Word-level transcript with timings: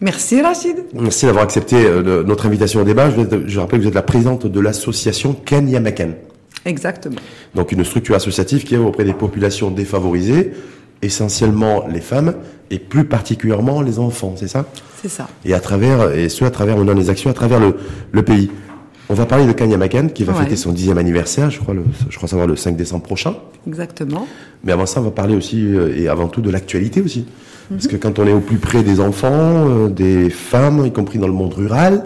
Merci 0.00 0.40
Rachid. 0.40 0.76
Merci 0.94 1.26
d'avoir 1.26 1.44
accepté 1.44 1.76
euh, 1.76 2.22
notre 2.24 2.46
invitation 2.46 2.80
au 2.80 2.84
débat. 2.84 3.10
Je, 3.10 3.20
je, 3.46 3.60
rappelle 3.60 3.80
que 3.80 3.84
vous 3.84 3.88
êtes 3.88 3.94
la 3.94 4.02
présidente 4.02 4.46
de 4.46 4.60
l'association 4.60 5.34
Kenya 5.34 5.78
Maken. 5.80 6.14
Exactement. 6.64 7.16
Donc 7.54 7.72
une 7.72 7.84
structure 7.84 8.14
associative 8.14 8.64
qui 8.64 8.74
est 8.74 8.78
auprès 8.78 9.04
des 9.04 9.12
populations 9.12 9.70
défavorisées, 9.70 10.52
essentiellement 11.02 11.86
les 11.92 12.00
femmes 12.00 12.34
et 12.70 12.78
plus 12.78 13.04
particulièrement 13.04 13.82
les 13.82 13.98
enfants, 13.98 14.34
c'est 14.36 14.48
ça? 14.48 14.66
C'est 15.02 15.08
ça. 15.08 15.28
Et 15.44 15.52
à 15.54 15.60
travers 15.60 16.12
et 16.12 16.28
ce 16.28 16.44
à 16.44 16.50
travers 16.50 16.76
on 16.76 16.86
a 16.88 16.94
des 16.94 17.10
actions 17.10 17.30
à 17.30 17.34
travers 17.34 17.60
le, 17.60 17.76
le 18.12 18.22
pays. 18.22 18.50
On 19.08 19.14
va 19.14 19.26
parler 19.26 19.46
de 19.46 19.52
Kenya 19.52 19.76
Maken 19.76 20.08
qui 20.10 20.22
va 20.24 20.32
Ouais. 20.34 20.44
fêter 20.44 20.56
son 20.56 20.72
dixième 20.72 20.96
anniversaire, 20.98 21.50
je 21.50 21.58
crois, 21.58 21.74
le, 21.74 21.82
je 22.08 22.16
crois 22.16 22.28
savoir 22.28 22.46
le 22.46 22.54
5 22.56 22.76
décembre 22.76 23.02
prochain. 23.02 23.34
Exactement. 23.66 24.26
Mais 24.62 24.72
avant 24.72 24.86
ça, 24.86 25.00
on 25.00 25.04
va 25.04 25.10
parler 25.10 25.34
aussi 25.34 25.74
euh, 25.74 25.92
et 25.96 26.06
avant 26.08 26.28
tout 26.28 26.40
de 26.40 26.50
l'actualité 26.50 27.00
aussi. 27.02 27.26
Parce 27.70 27.86
que 27.86 27.96
quand 27.96 28.18
on 28.18 28.26
est 28.26 28.32
au 28.32 28.40
plus 28.40 28.58
près 28.58 28.82
des 28.82 28.98
enfants, 29.00 29.30
euh, 29.68 29.88
des 29.88 30.28
femmes, 30.28 30.84
y 30.84 30.92
compris 30.92 31.18
dans 31.18 31.28
le 31.28 31.32
monde 31.32 31.54
rural, 31.54 32.04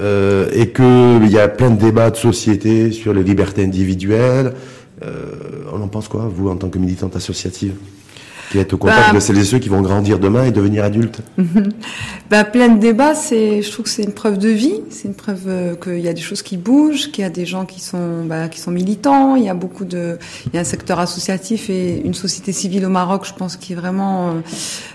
euh, 0.00 0.48
et 0.52 0.70
que 0.70 1.22
il 1.22 1.30
y 1.30 1.38
a 1.38 1.48
plein 1.48 1.70
de 1.70 1.78
débats 1.78 2.10
de 2.10 2.16
société 2.16 2.92
sur 2.92 3.12
les 3.12 3.22
libertés 3.22 3.62
individuelles, 3.62 4.54
euh, 5.04 5.26
on 5.72 5.82
en 5.82 5.88
pense 5.88 6.08
quoi, 6.08 6.30
vous, 6.34 6.48
en 6.48 6.56
tant 6.56 6.70
que 6.70 6.78
militante 6.78 7.14
associative, 7.14 7.74
qui 8.50 8.58
êtes 8.58 8.72
au 8.72 8.76
contact 8.76 9.08
Bah, 9.08 9.14
de 9.14 9.20
celles 9.20 9.38
et 9.38 9.44
ceux 9.44 9.58
qui 9.58 9.68
vont 9.68 9.80
grandir 9.82 10.18
demain 10.20 10.44
et 10.44 10.50
devenir 10.52 10.84
adultes 10.84 11.20
Bah, 12.30 12.42
plein 12.44 12.68
de 12.68 12.80
débats, 12.80 13.14
c'est, 13.14 13.62
je 13.62 13.70
trouve 13.70 13.84
que 13.84 13.90
c'est 13.90 14.02
une 14.02 14.12
preuve 14.12 14.36
de 14.38 14.48
vie. 14.48 14.80
C'est 14.90 15.06
une 15.06 15.14
preuve 15.14 15.42
euh, 15.46 15.76
qu'il 15.76 16.00
y 16.00 16.08
a 16.08 16.12
des 16.12 16.20
choses 16.20 16.42
qui 16.42 16.56
bougent, 16.56 17.12
qu'il 17.12 17.22
y 17.22 17.26
a 17.26 17.30
des 17.30 17.46
gens 17.46 17.64
qui 17.66 17.80
sont, 17.80 18.24
bah, 18.24 18.48
qui 18.48 18.58
sont 18.60 18.72
militants. 18.72 19.36
Il 19.36 19.44
y 19.44 19.48
a 19.48 19.54
beaucoup 19.54 19.84
de, 19.84 20.18
il 20.46 20.54
y 20.54 20.58
a 20.58 20.62
un 20.62 20.64
secteur 20.64 20.98
associatif 20.98 21.70
et 21.70 22.00
une 22.04 22.14
société 22.14 22.50
civile 22.52 22.84
au 22.84 22.88
Maroc, 22.88 23.24
je 23.28 23.32
pense, 23.32 23.56
qui 23.56 23.74
est 23.74 23.76
vraiment 23.76 24.28
euh, 24.30 24.32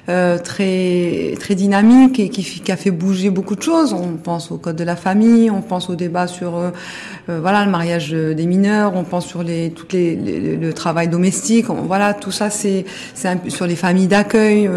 euh, 0.10 0.38
très, 0.40 1.36
très 1.40 1.56
dynamique 1.56 2.20
et 2.20 2.28
qui, 2.30 2.44
qui 2.44 2.72
a 2.72 2.76
fait 2.78 2.92
bouger 2.92 3.30
beaucoup 3.30 3.56
de 3.56 3.62
choses. 3.64 3.94
On 3.94 4.18
pense 4.18 4.52
au 4.52 4.58
code 4.58 4.76
de 4.76 4.84
la 4.84 4.98
famille, 4.98 5.50
on 5.50 5.62
pense 5.62 5.90
au 5.90 5.96
débat 5.96 6.28
sur, 6.28 6.58
euh, 6.58 6.72
voilà, 7.28 7.64
le 7.64 7.72
mariage 7.72 8.12
des 8.12 8.46
mineurs, 8.46 8.94
on 8.96 9.06
pense 9.06 9.26
sur 9.26 9.42
les, 9.44 9.72
toutes 9.72 9.94
les, 9.94 10.16
les- 10.18 10.58
le 10.58 10.74
travail 10.74 11.08
domestique. 11.08 11.70
On- 11.70 11.84
voilà, 11.84 12.14
tout 12.14 12.32
ça, 12.32 12.50
c'est, 12.50 12.84
sur 13.50 13.68
les 13.68 13.76
familles 13.76 14.08
d'accueil. 14.08 14.70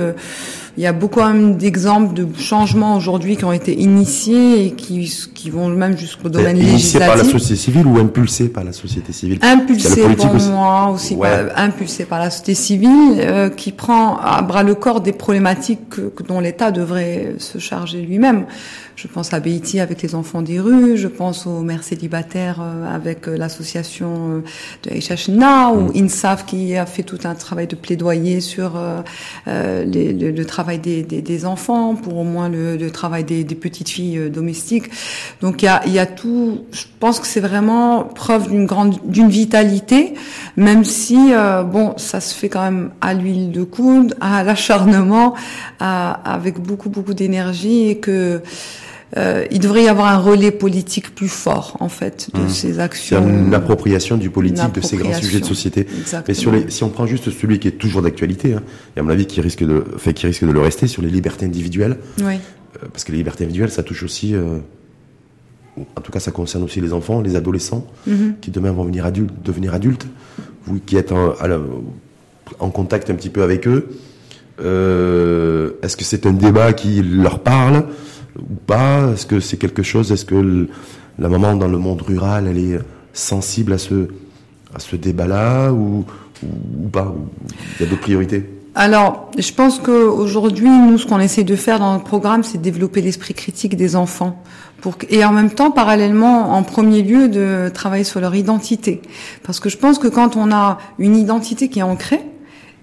Euh, 0.75 0.78
il 0.78 0.83
y 0.83 0.86
a 0.86 0.92
beaucoup 0.92 1.20
d'exemples 1.56 2.14
de 2.14 2.27
changements 2.39 2.97
aujourd'hui 2.97 3.36
qui 3.36 3.44
ont 3.44 3.53
été 3.53 3.78
initiés 3.80 4.67
et 4.67 4.70
qui, 4.72 5.11
qui 5.34 5.50
vont 5.50 5.69
même 5.69 5.97
jusqu'au 5.97 6.28
domaine 6.28 6.56
Initié 6.58 6.98
par 7.00 7.08
la 7.11 7.14
législatif. 7.16 7.41
société 7.42 7.61
civile 7.61 7.86
ou 7.86 7.98
impulsé 7.98 8.48
par 8.48 8.64
la 8.64 8.72
société 8.72 9.12
civile? 9.12 9.39
Il 9.42 9.47
y 9.47 9.48
a 9.48 9.53
Impulsé 9.53 9.97
le 10.00 10.03
politique 10.06 10.27
pour 10.27 10.34
aussi. 10.36 10.48
moi 10.50 10.89
aussi, 10.91 11.14
Ouais. 11.14 11.28
par- 12.08 12.19
la 12.19 12.31
société 12.31 12.55
civile, 12.55 12.91
euh, 13.19 13.48
qui 13.50 13.72
prend 13.72 14.16
à 14.19 14.42
bras 14.42 14.62
le 14.62 14.75
corps 14.75 15.00
des 15.00 15.12
problématiques 15.12 15.89
que, 15.91 16.00
que 16.03 16.22
dont 16.22 16.41
l'État 16.41 16.70
devrait 16.70 17.34
se 17.38 17.59
charger 17.59 18.00
lui-même. 18.03 18.44
Je 18.97 19.09
pense 19.09 19.33
à 19.34 19.41
Beiti 19.41 19.81
avec 19.81 20.03
les 20.03 20.14
enfants 20.14 20.41
des 20.42 20.61
rues, 20.61 20.97
je 20.97 21.09
pense 21.09 21.47
aux 21.48 21.62
mères 21.62 21.83
célibataires 21.83 22.61
euh, 22.62 22.94
avec 22.94 23.27
euh, 23.27 23.36
l'association 23.36 24.12
euh, 24.31 24.41
de 24.84 24.97
Echachna 24.97 25.72
ou 25.72 25.91
INSAF 25.97 26.47
qui 26.47 26.77
a 26.77 26.86
fait 26.86 27.03
tout 27.03 27.19
un 27.25 27.34
travail 27.34 27.66
de 27.66 27.75
plaidoyer 27.75 28.41
sur 28.41 28.77
euh, 28.77 29.00
euh, 29.48 29.84
les- 29.84 30.12
le, 30.12 30.31
le 30.31 30.44
travail 30.44 30.63
des, 30.64 31.02
des, 31.02 31.22
des 31.22 31.46
enfants, 31.46 31.94
pour 31.94 32.16
au 32.16 32.24
moins 32.24 32.48
le, 32.48 32.90
travail 32.90 33.24
des, 33.24 33.44
petites 33.44 33.88
filles 33.88 34.18
euh, 34.18 34.28
domestiques. 34.28 34.90
Donc 35.40 35.62
il 35.62 35.92
y 35.92 35.98
a, 35.98 36.06
tout. 36.06 36.64
Je 36.72 36.84
pense 37.00 37.20
que 37.20 37.26
c'est 37.26 37.41
vraiment 37.41 38.04
preuve 38.04 38.50
d'une 38.50 38.66
grande, 38.66 38.98
d'une 39.04 39.28
vitalité, 39.28 40.14
même 40.56 40.84
si 40.84 41.32
euh, 41.32 41.62
bon, 41.62 41.94
ça 41.97 42.20
se 42.20 42.34
fait 42.34 42.48
quand 42.48 42.62
même 42.62 42.91
à 43.00 43.14
l'huile 43.14 43.50
de 43.50 43.62
coude, 43.62 44.14
à 44.20 44.42
l'acharnement, 44.42 45.34
avec 45.80 46.60
beaucoup 46.60 46.88
beaucoup 46.88 47.14
d'énergie 47.14 47.88
et 47.88 47.98
que 47.98 48.42
euh, 49.16 49.44
il 49.50 49.60
devrait 49.60 49.84
y 49.84 49.88
avoir 49.88 50.06
un 50.08 50.19
relais 50.19 50.50
politique 50.50 51.14
plus 51.14 51.28
fort 51.28 51.76
en 51.80 51.88
fait 51.88 52.28
de 52.34 52.48
ces 52.48 52.75
C'est 52.75 52.78
actions. 52.80 53.28
une 53.28 53.54
appropriation 53.54 54.16
du 54.16 54.28
politique 54.30 54.72
de 54.75 54.80
ces 54.80 54.97
grands 54.97 55.14
sujets 55.14 55.41
de 55.41 55.44
société. 55.44 55.80
Exactement. 55.82 56.25
Mais 56.28 56.34
sur 56.34 56.50
les, 56.52 56.70
si 56.70 56.82
on 56.82 56.88
prend 56.88 57.06
juste 57.06 57.30
celui 57.30 57.58
qui 57.60 57.69
est 57.69 57.72
toujours 57.78 58.03
d'actualité, 58.03 58.54
hein, 58.54 58.62
et 58.97 59.00
à 59.00 59.03
mon 59.03 59.10
avis 59.10 59.26
qui 59.26 59.41
risque 59.41 59.62
de, 59.64 59.84
enfin, 59.94 60.12
qui 60.12 60.26
risque 60.26 60.44
de 60.44 60.50
le 60.50 60.60
rester 60.60 60.86
sur 60.88 61.00
les 61.03 61.10
libertés 61.10 61.47
individuelles, 61.47 61.98
Oui. 62.24 62.34
euh, 62.82 62.86
parce 62.92 63.04
que 63.04 63.12
les 63.12 63.19
libertés 63.19 63.44
individuelles, 63.44 63.70
ça 63.70 63.82
touche 63.84 64.03
aussi, 64.03 64.34
euh, 64.34 64.58
en 65.97 66.00
tout 66.00 66.10
cas, 66.12 66.20
ça 66.20 66.30
concerne 66.32 66.64
aussi 66.64 66.80
les 66.80 66.92
enfants, 66.92 67.20
les 67.20 67.36
adolescents, 67.36 67.86
Mhm. 68.06 68.34
qui 68.41 68.50
demain 68.50 68.72
vont 68.72 68.84
venir 68.84 69.04
adultes, 69.06 69.34
devenir 69.44 69.74
adultes. 69.74 70.06
Vous 70.66 70.80
qui 70.84 70.97
êtes 70.97 71.12
en, 71.12 71.34
à 71.41 71.47
la- 71.48 71.60
en 72.58 72.70
contact 72.70 73.10
un 73.10 73.14
petit 73.14 73.28
peu 73.30 73.42
avec 73.42 73.66
eux, 73.69 73.88
euh, 74.60 75.70
est-ce 75.82 75.97
que 75.97 76.04
c'est 76.04 76.26
un 76.26 76.32
débat 76.32 76.72
qui 76.72 77.03
leur 77.03 77.41
parle? 77.41 77.84
Ou 78.39 78.55
pas? 78.67 79.11
Est-ce 79.12 79.27
que 79.27 79.41
c'est 79.41 79.56
quelque 79.56 79.83
chose? 79.83 80.12
Est-ce 80.12 80.25
que 80.25 80.69
la 81.19 81.28
maman 81.28 81.55
dans 81.56 81.69
le 81.69 81.78
monde 81.78 82.03
rural, 82.03 82.47
elle 82.49 82.59
est 82.59 82.78
sensible 83.12 83.72
à 83.72 83.78
ce 83.78 84.09
à 84.75 84.81
ce 84.81 84.97
débat-là 84.97 85.72
ou, 85.72 86.05
ou, 86.43 86.89
pas? 86.89 87.15
Il 87.78 87.84
y 87.84 87.87
a 87.87 87.91
d'autres 87.91 88.03
priorités? 88.03 88.45
Alors, 88.75 89.31
je 89.39 89.53
pense 89.53 89.78
qu'aujourd'hui, 89.78 90.69
nous, 90.69 90.99
ce 90.99 91.06
qu'on 91.06 91.21
essaie 91.21 91.45
de 91.45 91.55
faire 91.55 91.78
dans 91.78 91.93
notre 91.93 92.05
programme, 92.05 92.43
c'est 92.43 92.59
de 92.59 92.62
développer 92.62 93.00
l'esprit 93.03 93.33
critique 93.33 93.77
des 93.77 93.95
enfants. 93.95 94.43
Et 95.09 95.25
en 95.25 95.33
même 95.33 95.51
temps, 95.51 95.71
parallèlement, 95.71 96.53
en 96.55 96.62
premier 96.62 97.03
lieu, 97.03 97.28
de 97.28 97.71
travailler 97.72 98.05
sur 98.05 98.21
leur 98.21 98.34
identité. 98.34 99.01
Parce 99.45 99.61
que 99.61 99.69
je 99.69 99.78
pense 99.78 99.99
que 99.99 100.09
quand 100.09 100.37
on 100.37 100.51
a 100.53 100.78
une 100.99 101.16
identité 101.16 101.69
qui 101.69 101.78
est 101.78 101.84
ancrée 101.84 102.21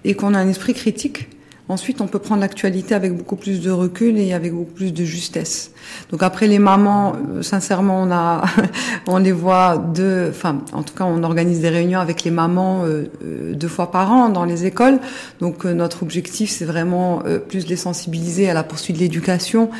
et 0.04 0.14
qu'on 0.14 0.34
a 0.34 0.38
un 0.38 0.48
esprit 0.48 0.74
critique, 0.74 1.28
ensuite, 1.72 2.00
on 2.00 2.06
peut 2.06 2.18
prendre 2.18 2.40
l'actualité 2.40 2.94
avec 2.94 3.16
beaucoup 3.16 3.36
plus 3.36 3.60
de 3.60 3.70
recul 3.70 4.18
et 4.18 4.32
avec 4.32 4.52
beaucoup 4.52 4.72
plus 4.72 4.92
de 4.92 5.04
justesse. 5.04 5.72
Donc 6.10 6.22
après, 6.22 6.46
les 6.46 6.58
mamans, 6.58 7.14
euh, 7.30 7.42
sincèrement, 7.42 8.02
on 8.02 8.10
a, 8.12 8.44
on 9.08 9.18
les 9.18 9.32
voit 9.32 9.78
deux, 9.78 10.28
enfin, 10.30 10.58
en 10.72 10.82
tout 10.82 10.94
cas, 10.94 11.04
on 11.04 11.22
organise 11.22 11.60
des 11.60 11.70
réunions 11.70 12.00
avec 12.00 12.24
les 12.24 12.30
mamans 12.30 12.84
euh, 12.84 13.10
euh, 13.24 13.54
deux 13.54 13.68
fois 13.68 13.90
par 13.90 14.12
an 14.12 14.28
dans 14.28 14.44
les 14.44 14.66
écoles. 14.66 14.98
Donc 15.40 15.64
notre 15.64 16.02
objectif, 16.02 16.50
c'est 16.50 16.64
vraiment 16.64 17.22
plus 17.48 17.66
les 17.66 17.76
sensibiliser 17.76 18.48
à 18.48 18.54
la 18.54 18.62
poursuite 18.62 18.96
de 18.96 19.00
l'éducation. 19.00 19.70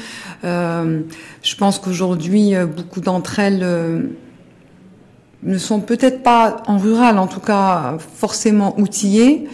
Je 0.43 1.57
pense 1.59 1.79
qu'aujourd'hui, 1.79 2.55
beaucoup 2.77 3.01
d'entre 3.01 3.39
elles 3.39 4.11
ne 5.43 5.59
sont 5.59 5.81
peut-être 5.81 6.23
pas 6.23 6.63
en 6.67 6.79
rural, 6.79 7.19
en 7.19 7.27
tout 7.27 7.41
cas 7.41 7.97
forcément 8.17 8.79
outillées. 8.79 9.49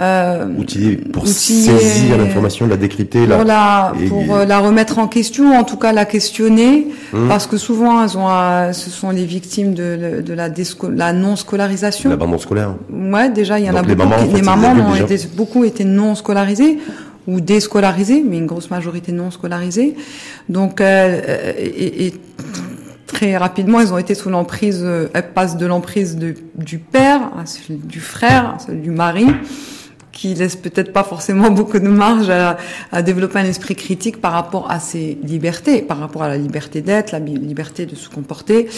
Euh, 0.00 0.46
Outillés 0.56 0.94
pour 0.96 1.26
saisir 1.26 2.16
l'information, 2.16 2.68
la 2.68 2.76
décrypter, 2.76 3.26
pour 3.26 3.42
la, 3.42 3.92
et- 4.00 4.06
pour 4.08 4.32
euh, 4.36 4.44
la 4.44 4.60
remettre 4.60 5.00
en 5.00 5.08
question, 5.08 5.58
en 5.58 5.64
tout 5.64 5.76
cas 5.76 5.92
la 5.92 6.04
questionner, 6.04 6.86
Hum. 7.12 7.26
parce 7.28 7.48
que 7.48 7.56
souvent 7.56 8.04
elles 8.04 8.16
ont 8.16 8.28
à- 8.28 8.72
ce 8.72 8.90
sont 8.90 9.10
les 9.10 9.24
victimes 9.24 9.74
de, 9.74 10.22
de 10.24 10.34
la, 10.34 11.12
non 11.12 11.34
scolarisation. 11.34 12.10
l'abandon 12.10 12.38
scolaire. 12.38 12.74
Ouais, 12.92 13.28
déjà 13.28 13.58
il 13.58 13.64
y 13.64 13.68
en 13.70 13.72
Donc 13.72 13.86
a 13.86 13.88
les 13.88 13.94
beaucoup. 13.96 14.08
mamans, 14.08 14.22
en 14.22 14.26
qui- 14.26 14.30
fait, 14.30 14.36
les 14.36 14.42
mamans 14.42 14.90
ont 14.90 14.94
été 14.94 15.18
beaucoup 15.36 15.64
été 15.64 15.84
non 15.84 16.14
scolarisées 16.14 16.78
ou 17.26 17.40
déscolarisées, 17.40 18.22
mais 18.24 18.38
une 18.38 18.46
grosse 18.46 18.70
majorité 18.70 19.10
non 19.10 19.32
scolarisées. 19.32 19.96
Donc 20.48 20.80
euh, 20.80 21.20
euh, 21.28 21.52
et, 21.58 22.06
et 22.06 22.14
très 23.08 23.36
rapidement, 23.36 23.80
elles 23.80 23.92
ont 23.92 23.98
été 23.98 24.14
sous 24.14 24.30
l'emprise. 24.30 24.80
euh, 24.84 25.08
Elles 25.12 25.30
passent 25.32 25.56
de 25.56 25.66
l'emprise 25.66 26.16
du 26.16 26.78
père 26.78 27.20
à 27.36 27.42
du 27.68 27.98
frère, 28.00 28.58
à 28.68 28.72
du 28.72 28.90
mari 28.92 29.26
qui 30.18 30.34
laisse 30.34 30.56
peut-être 30.56 30.92
pas 30.92 31.04
forcément 31.04 31.50
beaucoup 31.58 31.78
de 31.78 31.88
marge 31.88 32.28
à, 32.28 32.56
à 32.90 33.02
développer 33.02 33.38
un 33.38 33.44
esprit 33.44 33.76
critique 33.76 34.20
par 34.20 34.32
rapport 34.32 34.68
à 34.68 34.80
ses 34.80 35.16
libertés, 35.22 35.80
par 35.80 35.98
rapport 35.98 36.24
à 36.24 36.28
la 36.28 36.36
liberté 36.36 36.82
d'être, 36.82 37.12
la 37.12 37.20
liberté 37.20 37.86
de 37.86 37.94
se 37.94 38.08
comporter. 38.08 38.68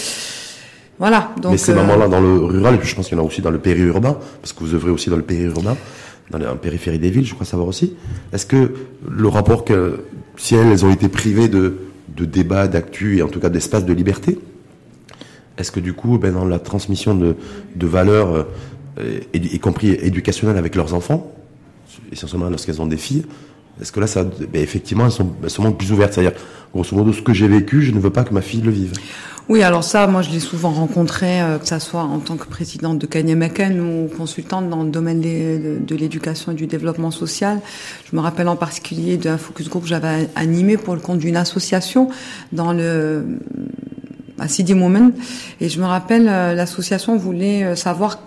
Voilà. 0.99 1.31
Donc, 1.41 1.53
Mais 1.53 1.59
ces 1.59 1.73
euh, 1.73 1.77
mamans-là 1.77 2.09
dans 2.09 2.21
le 2.21 2.37
rural, 2.45 2.75
et 2.75 2.79
puis 2.79 2.89
je 2.89 2.95
pense 2.95 3.09
qu'il 3.09 3.17
y 3.17 3.21
en 3.21 3.25
a 3.25 3.27
aussi 3.27 3.41
dans 3.41 3.51
le 3.51 3.59
périurbain, 3.59 4.19
parce 4.43 4.53
que 4.53 4.61
vous 4.61 4.75
œuvrez 4.75 4.91
aussi 4.91 5.09
dans 5.09 5.17
le 5.17 5.23
périurbain, 5.23 5.77
dans 6.31 6.39
la 6.39 6.55
périphérie 6.57 6.99
des 6.99 7.09
villes, 7.09 7.25
je 7.25 7.33
crois 7.33 7.47
savoir 7.47 7.67
aussi. 7.67 7.97
Est-ce 8.35 8.45
que 8.45 8.75
le 9.09 9.29
rapport 9.29 9.65
que, 9.65 10.05
si 10.37 10.55
elles, 10.57 10.69
elles 10.69 10.85
ont 10.85 10.93
été 10.93 11.09
privées 11.09 11.49
de, 11.49 11.79
de 12.15 12.27
débats, 12.27 12.69
d'actu, 12.69 13.17
et 13.17 13.23
en 13.23 13.29
tout 13.29 13.41
cas 13.41 13.49
d'espace 13.49 13.87
de 13.87 13.95
liberté, 13.95 14.39
est-ce 15.57 15.73
que 15.73 15.81
du 15.81 15.93
coup, 15.93 16.19
ben, 16.19 16.33
dans 16.35 16.45
la 16.45 16.59
transmission 16.59 17.15
de, 17.15 17.37
de 17.77 17.87
valeurs, 17.87 18.35
euh, 18.35 18.43
y 19.35 19.59
compris 19.59 19.91
éducationnelles 19.91 20.59
avec 20.59 20.75
leurs 20.75 20.95
enfants, 20.95 21.33
essentiellement 22.13 22.51
lorsqu'elles 22.51 22.81
ont 22.81 22.87
des 22.87 22.97
filles, 22.97 23.25
est-ce 23.81 23.93
que 23.93 24.01
là, 24.01 24.07
ça, 24.07 24.25
ben, 24.25 24.63
effectivement, 24.63 25.07
elles, 25.07 25.11
sont, 25.11 25.33
elles 25.43 25.75
plus 25.75 25.93
ouvertes 25.93 26.13
C'est-à-dire, 26.13 26.39
grosso 26.75 26.95
modo, 26.95 27.13
ce 27.13 27.23
que 27.23 27.33
j'ai 27.33 27.49
vécu, 27.49 27.83
je 27.83 27.93
ne 27.93 27.99
veux 27.99 28.11
pas 28.11 28.25
que 28.25 28.35
ma 28.35 28.43
fille 28.43 28.61
le 28.61 28.71
vive. 28.71 28.93
Oui, 29.49 29.63
alors 29.63 29.83
ça, 29.83 30.07
moi, 30.07 30.23
je 30.23 30.31
l'ai 30.31 30.39
souvent 30.39 30.71
rencontré, 30.71 31.41
euh, 31.41 31.59
que 31.59 31.67
ça 31.67 31.81
soit 31.81 32.03
en 32.03 32.19
tant 32.19 32.37
que 32.37 32.47
présidente 32.47 32.99
de 32.99 33.07
Kanyamaken 33.07 33.81
ou 33.81 34.09
consultante 34.17 34.69
dans 34.69 34.83
le 34.83 34.91
domaine 34.91 35.21
de, 35.21 35.95
l'éducation 35.95 36.53
et 36.53 36.55
du 36.55 36.67
développement 36.67 37.11
social. 37.11 37.61
Je 38.09 38.15
me 38.15 38.21
rappelle 38.21 38.49
en 38.49 38.57
particulier 38.57 39.17
d'un 39.17 39.39
focus 39.39 39.69
group 39.69 39.83
que 39.83 39.89
j'avais 39.89 40.29
animé 40.37 40.77
pour 40.77 40.95
le 40.95 41.01
compte 41.01 41.19
d'une 41.19 41.37
association 41.37 42.11
dans 42.53 42.73
le 42.73 43.25
à 44.39 44.49
Sidi 44.49 44.73
Moment. 44.73 45.11
Et 45.61 45.69
je 45.69 45.81
me 45.81 45.85
rappelle, 45.87 46.27
euh, 46.29 46.55
l'association 46.55 47.17
voulait 47.17 47.65
euh, 47.65 47.77
savoir 47.77 48.21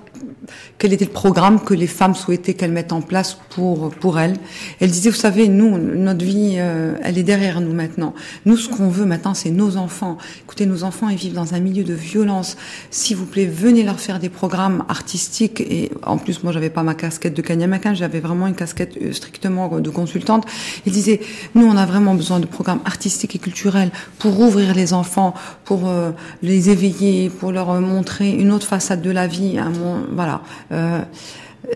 quel 0.78 0.94
était 0.94 1.06
le 1.06 1.12
programme 1.12 1.62
que 1.62 1.74
les 1.74 1.88
femmes 1.88 2.16
souhaitaient 2.16 2.54
qu'elles 2.54 2.72
mettent 2.72 2.94
en 2.94 3.02
place 3.02 3.38
pour 3.50 3.90
pour 3.90 4.20
elles. 4.20 4.36
Elle 4.80 4.92
disait, 4.92 5.10
vous 5.10 5.16
savez, 5.16 5.48
nous, 5.48 5.78
notre 5.78 6.24
vie, 6.24 6.56
euh, 6.58 6.96
elle 7.04 7.18
est 7.18 7.24
derrière 7.24 7.62
nous 7.62 7.74
maintenant. 7.74 8.14
Nous, 8.46 8.58
ce 8.58 8.70
qu'on 8.70 8.90
veut 8.90 9.06
maintenant, 9.06 9.34
c'est 9.34 9.52
nos 9.52 9.78
enfants. 9.78 10.18
Écoutez, 10.44 10.66
nos 10.66 10.84
enfants, 10.84 11.10
ils 11.10 11.18
vivent 11.18 11.34
dans 11.34 11.54
un 11.54 11.60
milieu 11.60 11.84
de 11.84 11.94
violence. 11.94 12.58
S'il 12.92 13.18
vous 13.18 13.26
plaît, 13.26 13.46
venez 13.46 13.84
leur 13.84 14.00
faire 14.00 14.20
des 14.20 14.30
programmes 14.30 14.84
artistiques. 14.90 15.62
Et 15.62 15.92
en 16.04 16.18
plus, 16.18 16.44
moi, 16.44 16.52
j'avais 16.52 16.70
pas 16.70 16.84
ma 16.84 16.96
casquette 16.96 17.34
de 17.34 17.42
Kanyamakan, 17.42 17.94
j'avais 17.94 18.20
vraiment 18.20 18.48
une 18.48 18.56
casquette 18.56 18.98
euh, 19.02 19.14
strictement 19.14 19.80
de 19.80 19.90
consultante. 19.90 20.46
Il 20.86 20.92
disait, 20.92 21.20
nous, 21.56 21.66
on 21.66 21.78
a 21.78 21.86
vraiment 21.86 22.16
besoin 22.16 22.40
de 22.40 22.46
programmes 22.46 22.82
artistiques 22.86 23.36
et 23.36 23.40
culturels 23.40 23.92
pour 24.20 24.40
ouvrir 24.40 24.74
les 24.74 24.94
enfants, 24.94 25.34
pour 25.66 25.88
euh, 25.88 26.12
les 26.42 26.70
éveiller, 26.70 27.30
pour 27.30 27.52
leur 27.52 27.80
montrer 27.80 28.32
une 28.32 28.52
autre 28.52 28.68
façade 28.68 29.02
de 29.02 29.12
la 29.12 29.28
vie. 29.28 29.58
Un 29.58 29.72
voilà 30.14 30.43
euh, 30.72 31.00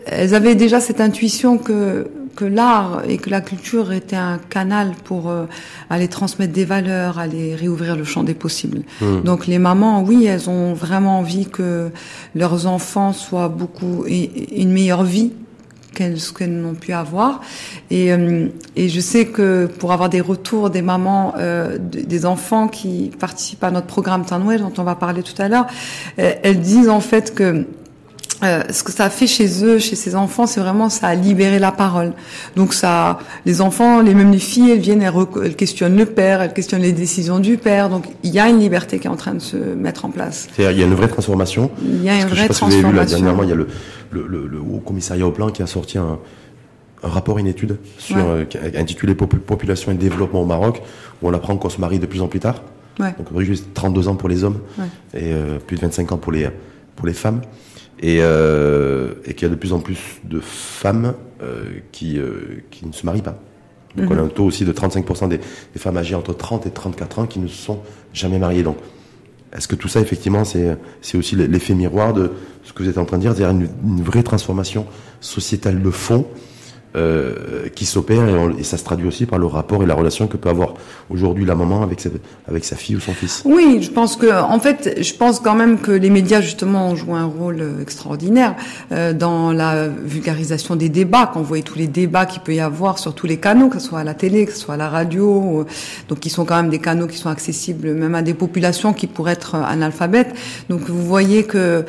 elles 0.06 0.34
avaient 0.34 0.54
déjà 0.54 0.80
cette 0.80 1.00
intuition 1.00 1.58
que 1.58 2.06
que 2.38 2.44
l'art 2.44 3.02
et 3.08 3.18
que 3.18 3.30
la 3.30 3.40
culture 3.40 3.90
étaient 3.90 4.14
un 4.14 4.38
canal 4.38 4.92
pour 5.02 5.28
euh, 5.28 5.46
aller 5.90 6.06
transmettre 6.06 6.52
des 6.52 6.64
valeurs, 6.64 7.18
aller 7.18 7.56
réouvrir 7.56 7.96
le 7.96 8.04
champ 8.04 8.22
des 8.22 8.34
possibles. 8.34 8.82
Hmm. 9.00 9.22
Donc 9.22 9.48
les 9.48 9.58
mamans, 9.58 10.04
oui, 10.04 10.26
elles 10.26 10.48
ont 10.48 10.72
vraiment 10.72 11.18
envie 11.18 11.46
que 11.46 11.90
leurs 12.36 12.68
enfants 12.68 13.12
soient 13.12 13.48
beaucoup 13.48 14.04
et, 14.06 14.60
une 14.62 14.70
meilleure 14.70 15.02
vie 15.02 15.32
qu'elles 15.96 16.20
qu'elles 16.38 16.56
n'ont 16.56 16.76
pu 16.76 16.92
avoir. 16.92 17.40
Et, 17.90 18.12
euh, 18.12 18.46
et 18.76 18.88
je 18.88 19.00
sais 19.00 19.26
que 19.26 19.66
pour 19.66 19.90
avoir 19.90 20.08
des 20.08 20.20
retours 20.20 20.70
des 20.70 20.82
mamans, 20.82 21.34
des 21.82 22.24
enfants 22.24 22.68
qui 22.68 23.10
participent 23.18 23.64
à 23.64 23.72
notre 23.72 23.88
programme 23.88 24.24
Tanouel, 24.24 24.60
dont 24.60 24.72
on 24.78 24.84
va 24.84 24.94
parler 24.94 25.24
tout 25.24 25.42
à 25.42 25.48
l'heure, 25.48 25.66
elles 26.16 26.60
disent 26.60 26.88
en 26.88 27.00
fait 27.00 27.34
que 27.34 27.66
euh, 28.44 28.62
ce 28.70 28.84
que 28.84 28.92
ça 28.92 29.06
a 29.06 29.10
fait 29.10 29.26
chez 29.26 29.64
eux, 29.64 29.78
chez 29.78 29.96
ces 29.96 30.14
enfants, 30.14 30.46
c'est 30.46 30.60
vraiment 30.60 30.88
ça 30.88 31.08
a 31.08 31.14
libéré 31.14 31.58
la 31.58 31.72
parole. 31.72 32.12
Donc 32.54 32.72
ça, 32.72 33.18
les 33.46 33.60
enfants, 33.60 34.00
les 34.00 34.14
mêmes 34.14 34.30
les 34.30 34.38
filles, 34.38 34.70
elles 34.70 34.78
viennent, 34.78 35.02
elles, 35.02 35.56
questionnent 35.56 35.96
le 35.96 36.06
père, 36.06 36.40
elles 36.40 36.52
questionnent 36.52 36.82
les 36.82 36.92
décisions 36.92 37.40
du 37.40 37.56
père. 37.56 37.88
Donc 37.88 38.04
il 38.22 38.30
y 38.30 38.38
a 38.38 38.48
une 38.48 38.60
liberté 38.60 39.00
qui 39.00 39.08
est 39.08 39.10
en 39.10 39.16
train 39.16 39.34
de 39.34 39.40
se 39.40 39.56
mettre 39.56 40.04
en 40.04 40.10
place. 40.10 40.48
Il 40.56 40.64
y 40.64 40.66
a 40.66 40.70
une 40.70 40.94
vraie 40.94 41.08
transformation. 41.08 41.70
Il 41.82 42.02
y 42.02 42.08
a 42.08 42.20
une 42.20 42.28
vraie 42.28 42.44
transformation. 42.46 42.78
Si 42.78 42.84
vous 42.84 42.86
avez 42.86 42.92
vu, 42.92 42.96
là, 42.96 43.04
dernièrement, 43.04 43.42
il 43.42 43.48
y 43.48 43.52
a 43.52 43.56
le, 43.56 43.66
le, 44.10 44.46
le, 44.46 44.58
Haut 44.60 44.82
Commissariat 44.86 45.26
au 45.26 45.32
Plan 45.32 45.50
qui 45.50 45.62
a 45.62 45.66
sorti 45.66 45.98
un, 45.98 46.20
un 47.02 47.08
rapport, 47.08 47.38
une 47.38 47.48
étude 47.48 47.78
sur, 47.98 48.18
euh, 48.18 48.44
intitulé 48.76 49.16
Population 49.16 49.90
et 49.90 49.96
développement 49.96 50.42
au 50.42 50.46
Maroc, 50.46 50.80
où 51.22 51.28
on 51.28 51.34
apprend 51.34 51.56
qu'on 51.56 51.70
se 51.70 51.80
marie 51.80 51.98
de 51.98 52.06
plus 52.06 52.22
en 52.22 52.28
plus 52.28 52.40
tard. 52.40 52.62
Ouais. 53.00 53.14
Donc 53.18 53.32
aujourd'hui, 53.32 53.60
32 53.74 54.06
ans 54.06 54.14
pour 54.14 54.28
les 54.28 54.44
hommes 54.44 54.60
et 55.14 55.32
euh, 55.32 55.58
plus 55.58 55.76
de 55.76 55.82
25 55.82 56.12
ans 56.12 56.18
pour 56.18 56.32
les 56.32 56.48
pour 56.96 57.06
les 57.06 57.12
femmes 57.12 57.40
et, 58.00 58.18
euh, 58.20 59.14
et 59.24 59.34
qu'il 59.34 59.42
y 59.42 59.50
a 59.50 59.54
de 59.54 59.58
plus 59.58 59.72
en 59.72 59.80
plus 59.80 59.98
de 60.24 60.40
femmes 60.40 61.14
euh, 61.42 61.64
qui, 61.92 62.18
euh, 62.18 62.62
qui 62.70 62.86
ne 62.86 62.92
se 62.92 63.04
marient 63.04 63.22
pas. 63.22 63.38
Donc 63.96 64.10
on 64.10 64.14
a 64.14 64.20
mhm. 64.20 64.26
un 64.26 64.28
taux 64.28 64.44
aussi 64.44 64.64
de 64.64 64.72
35% 64.72 65.28
des, 65.28 65.38
des, 65.38 65.78
femmes 65.78 65.96
âgées 65.96 66.14
entre 66.14 66.32
30 66.32 66.66
et 66.66 66.70
34 66.70 67.18
ans 67.18 67.26
qui 67.26 67.38
ne 67.38 67.48
se 67.48 67.56
sont 67.56 67.80
jamais 68.12 68.38
mariées. 68.38 68.62
Donc 68.62 68.76
est-ce 69.56 69.66
que 69.66 69.74
tout 69.74 69.88
ça, 69.88 70.00
effectivement, 70.00 70.44
c'est 70.44 71.16
aussi 71.16 71.34
l'effet 71.34 71.74
miroir 71.74 72.12
de 72.12 72.30
ce 72.64 72.72
que 72.72 72.82
vous 72.82 72.88
êtes 72.88 72.98
en 72.98 73.06
train 73.06 73.16
de 73.16 73.22
dire, 73.22 73.34
c'est-à-dire 73.34 73.58
une, 73.58 73.68
une, 73.82 74.02
vraie 74.02 74.22
transformation 74.22 74.86
sociétale 75.20 75.82
de 75.82 75.90
fond 75.90 76.26
euh, 76.96 77.68
qui 77.74 77.84
s'opère 77.84 78.22
et, 78.58 78.62
ça 78.62 78.78
se 78.78 78.84
traduit 78.84 79.06
aussi 79.06 79.26
par 79.26 79.38
le 79.38 79.44
rapport 79.44 79.82
et 79.82 79.86
la 79.86 79.94
relation 79.94 80.26
que 80.26 80.38
peut 80.38 80.48
avoir 80.48 80.72
aujourd'hui 81.10 81.44
la 81.44 81.54
maman 81.54 81.82
avec 81.82 82.00
sa, 82.00 82.08
avec 82.48 82.64
sa 82.64 82.76
fille 82.76 82.96
ou 82.96 83.00
son 83.00 83.12
fils. 83.12 83.42
Oui, 83.44 83.80
je 83.82 83.90
pense 83.90 84.16
que 84.16 84.26
en 84.42 84.58
fait, 84.58 84.96
je 85.02 85.12
pense 85.12 85.38
quand 85.38 85.54
même 85.54 85.80
que 85.80 85.90
les 85.90 86.08
médias 86.08 86.40
justement 86.40 86.88
ont 86.88 86.96
joué 86.96 87.12
un 87.12 87.26
rôle 87.26 87.60
euh, 87.60 87.82
extraordinaire 87.82 88.56
euh, 88.90 89.12
dans 89.12 89.52
la 89.52 89.86
vulgarisation 89.86 90.76
des 90.76 90.88
débats. 90.88 91.30
Quand 91.30 91.40
vous 91.40 91.46
voyez 91.46 91.62
tous 91.62 91.78
les 91.78 91.88
débats 91.88 92.24
qu'il 92.24 92.40
peut 92.40 92.54
y 92.54 92.60
avoir 92.60 92.98
sur 92.98 93.14
tous 93.14 93.26
les 93.26 93.36
canaux, 93.36 93.68
que 93.68 93.78
ce 93.78 93.88
soit 93.88 94.00
à 94.00 94.04
la 94.04 94.14
télé, 94.14 94.46
que 94.46 94.52
ce 94.52 94.58
soit 94.58 94.74
à 94.74 94.78
la 94.78 94.88
radio, 94.88 95.66
donc 96.08 96.20
qui 96.20 96.30
sont 96.30 96.46
quand 96.46 96.56
même 96.56 96.70
des 96.70 96.78
canaux 96.78 97.06
qui 97.06 97.18
sont 97.18 97.28
accessibles 97.28 97.92
même 97.92 98.14
à 98.14 98.22
des 98.22 98.34
populations 98.34 98.94
qui 98.94 99.06
pourraient 99.06 99.32
être 99.32 99.56
analphabètes. 99.56 100.34
Donc 100.70 100.88
vous 100.88 101.04
voyez 101.04 101.44
que 101.44 101.84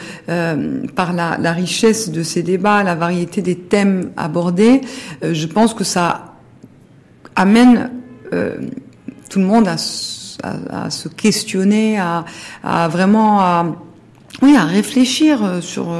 par 0.95 1.13
la, 1.13 1.53
richesse 1.53 2.09
de 2.11 2.21
ces 2.21 2.43
débats, 2.43 2.83
la 2.83 2.95
variété 2.95 3.41
des 3.41 3.55
thèmes 3.55 4.09
abordés, 4.17 4.81
euh, 4.81 4.88
je 5.21 5.45
pense 5.47 5.73
que 5.73 5.83
ça 5.83 6.29
amène 7.39 7.89
euh, 8.33 8.57
tout 9.29 9.39
le 9.39 9.45
monde 9.45 9.67
à, 9.67 9.77
se 9.77 11.07
questionner, 11.07 11.99
à, 11.99 12.87
vraiment 12.87 13.41
à, 13.41 13.65
oui, 14.41 14.55
à 14.57 14.63
réfléchir 14.63 15.43
euh, 15.43 15.61
sur 15.61 15.93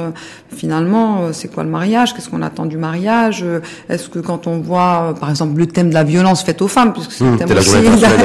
finalement 0.50 1.32
c'est 1.32 1.46
quoi 1.46 1.62
le 1.62 1.70
mariage, 1.70 2.12
qu'est-ce 2.12 2.28
qu'on 2.28 2.42
attend 2.42 2.66
du 2.66 2.76
mariage, 2.76 3.44
est-ce 3.88 4.08
que 4.08 4.18
quand 4.18 4.48
on 4.48 4.58
voit 4.58 5.14
par 5.20 5.30
exemple 5.30 5.58
le 5.58 5.66
thème 5.66 5.90
de 5.90 5.94
la 5.94 6.02
violence 6.02 6.42
faite 6.42 6.60
aux 6.60 6.68
femmes, 6.68 6.92
puisque 6.92 7.12
c'est 7.12 7.24
un 7.24 7.32
mmh, 7.32 7.38
thème 7.38 7.56
aussi, 7.56 7.76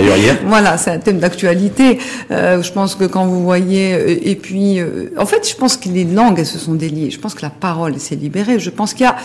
voilà, 0.48 0.78
c'est 0.78 0.92
un 0.92 1.00
thème 1.00 1.20
d'actualité. 1.20 2.00
je 2.32 2.72
pense 2.72 2.96
que 2.96 3.04
quand 3.04 3.28
vous 3.28 3.44
voyez 3.44 4.30
et 4.30 4.36
puis 4.36 4.80
en 5.20 5.26
fait, 5.28 5.48
je 5.48 5.56
pense 5.56 5.78
que 5.78 5.90
les 5.90 6.06
langues 6.06 6.40
elles 6.40 6.46
se 6.48 6.60
sont 6.60 6.74
déliées. 6.74 7.12
Je 7.12 7.20
pense 7.20 7.36
que 7.36 7.44
la 7.44 7.52
parole 7.52 8.00
s'est 8.00 8.16
libérée. 8.16 8.58
Je 8.58 8.72
pense 8.72 8.96
qu'il 8.96 9.06
y 9.06 9.10
a 9.10 9.16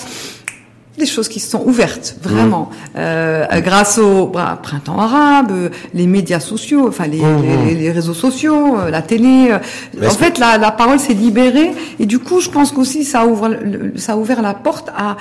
des 1.01 1.07
choses 1.07 1.29
qui 1.29 1.41
se 1.41 1.51
sont 1.51 1.63
ouvertes 1.67 2.17
vraiment 2.23 2.71
mmh. 2.71 2.99
euh, 2.99 3.61
grâce 3.61 3.99
au 3.99 4.27
bah, 4.27 4.59
printemps 4.63 4.99
arabe, 4.99 5.51
euh, 5.51 5.69
les 5.95 6.07
médias 6.07 6.39
sociaux, 6.39 6.87
enfin 6.89 7.07
les, 7.07 7.23
mmh. 7.23 7.43
les, 7.67 7.75
les 7.75 7.91
réseaux 7.91 8.15
sociaux, 8.15 8.79
euh, 8.79 8.91
la 8.91 9.03
télé. 9.03 9.51
Euh. 9.51 10.07
en 10.07 10.11
fait, 10.11 10.39
la, 10.39 10.59
la 10.59 10.71
parole 10.71 11.01
s'est 11.01 11.15
libérée 11.15 11.73
et 11.99 12.07
du 12.07 12.19
coup, 12.19 12.41
je 12.41 12.51
pense 12.51 12.71
qu'aussi 12.71 13.05
ça 13.05 13.27
ouvre 13.27 13.51
ça 13.97 14.13
a 14.13 14.17
ouvert 14.17 14.43
la 14.43 14.55
porte 14.55 14.91
à 14.97 15.17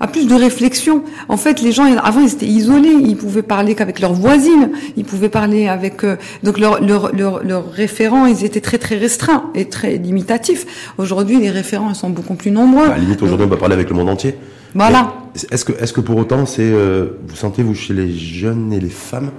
à 0.00 0.06
plus 0.06 0.26
de 0.26 0.34
réflexion. 0.34 1.04
En 1.28 1.36
fait, 1.36 1.60
les 1.60 1.72
gens 1.72 1.84
avant 1.96 2.20
ils 2.20 2.32
étaient 2.32 2.46
isolés, 2.46 2.96
ils 3.00 3.16
pouvaient 3.16 3.42
parler 3.42 3.74
qu'avec 3.74 4.00
leurs 4.00 4.14
voisines, 4.14 4.70
ils 4.96 5.04
pouvaient 5.04 5.28
parler 5.28 5.68
avec 5.68 6.02
donc 6.42 6.58
leurs 6.58 6.82
leur, 6.82 7.14
leur, 7.14 7.44
leur 7.44 7.70
référents, 7.70 8.26
ils 8.26 8.44
étaient 8.44 8.60
très 8.60 8.78
très 8.78 8.96
restreints 8.96 9.50
et 9.54 9.68
très 9.68 9.96
limitatifs. 9.96 10.92
Aujourd'hui, 10.98 11.38
les 11.38 11.50
référents 11.50 11.90
ils 11.90 11.94
sont 11.94 12.10
beaucoup 12.10 12.34
plus 12.34 12.50
nombreux. 12.50 12.86
À 12.86 12.90
la 12.90 12.98
limite, 12.98 13.22
aujourd'hui, 13.22 13.46
on 13.46 13.50
peut 13.50 13.58
parler 13.58 13.74
avec 13.74 13.88
le 13.90 13.96
monde 13.96 14.08
entier. 14.08 14.34
Voilà. 14.74 15.14
Est-ce 15.50 15.64
que, 15.64 15.72
est-ce 15.72 15.92
que 15.92 16.00
pour 16.00 16.16
autant, 16.16 16.46
c'est, 16.46 16.62
euh, 16.62 17.18
vous 17.26 17.36
sentez 17.36 17.62
vous 17.62 17.74
chez 17.74 17.94
les 17.94 18.12
jeunes 18.12 18.72
et 18.72 18.80
les 18.80 18.88
femmes, 18.88 19.30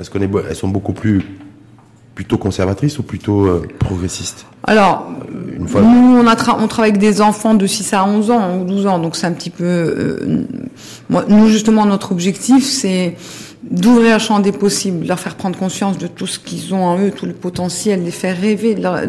est-ce 0.00 0.10
qu'elles 0.10 0.28
sont 0.54 0.68
beaucoup 0.68 0.92
plus 0.92 1.22
plutôt 2.14 2.38
conservatrices 2.38 2.98
ou 2.98 3.02
plutôt 3.02 3.46
euh, 3.46 3.66
progressistes 3.78 4.46
Alors, 4.64 5.10
euh, 5.34 5.56
Une 5.58 5.68
fois... 5.68 5.82
nous, 5.82 6.18
on, 6.18 6.26
a 6.26 6.36
on 6.58 6.68
travaille 6.68 6.90
avec 6.90 7.00
des 7.00 7.20
enfants 7.20 7.54
de 7.54 7.66
6 7.66 7.92
à 7.92 8.04
11 8.04 8.30
ans 8.30 8.58
ou 8.58 8.64
12 8.64 8.86
ans, 8.86 8.98
donc 8.98 9.16
c'est 9.16 9.26
un 9.26 9.32
petit 9.32 9.50
peu... 9.50 10.46
moi, 11.08 11.24
nous, 11.28 11.48
justement, 11.48 11.86
notre 11.86 12.12
objectif, 12.12 12.64
c'est 12.64 13.16
d'ouvrir 13.70 14.14
le 14.14 14.18
champ 14.18 14.40
des 14.40 14.52
possibles, 14.52 15.06
leur 15.06 15.18
faire 15.18 15.36
prendre 15.36 15.58
conscience 15.58 15.96
de 15.96 16.06
tout 16.06 16.26
ce 16.26 16.38
qu'ils 16.38 16.74
ont 16.74 16.84
en 16.84 16.98
eux, 16.98 17.10
tout 17.10 17.26
le 17.26 17.32
potentiel, 17.32 18.04
les 18.04 18.10
faire 18.10 18.38
rêver, 18.38 18.74
leur, 18.74 19.00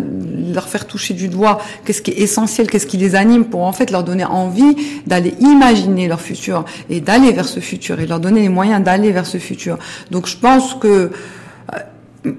leur 0.53 0.67
faire 0.67 0.87
toucher 0.87 1.13
du 1.13 1.27
doigt 1.27 1.59
qu'est-ce 1.83 2.01
qui 2.01 2.11
est 2.11 2.19
essentiel, 2.19 2.69
qu'est-ce 2.69 2.87
qui 2.87 2.97
les 2.97 3.15
anime 3.15 3.45
pour 3.45 3.63
en 3.63 3.73
fait 3.73 3.91
leur 3.91 4.03
donner 4.03 4.25
envie 4.25 4.75
d'aller 5.07 5.33
imaginer 5.39 6.07
leur 6.07 6.21
futur 6.21 6.63
et 6.89 7.01
d'aller 7.01 7.31
vers 7.31 7.47
ce 7.47 7.59
futur 7.59 7.99
et 7.99 8.07
leur 8.07 8.19
donner 8.19 8.41
les 8.41 8.49
moyens 8.49 8.83
d'aller 8.83 9.11
vers 9.11 9.25
ce 9.25 9.37
futur. 9.37 9.77
Donc 10.11 10.27
je 10.27 10.37
pense 10.37 10.73
que 10.75 11.11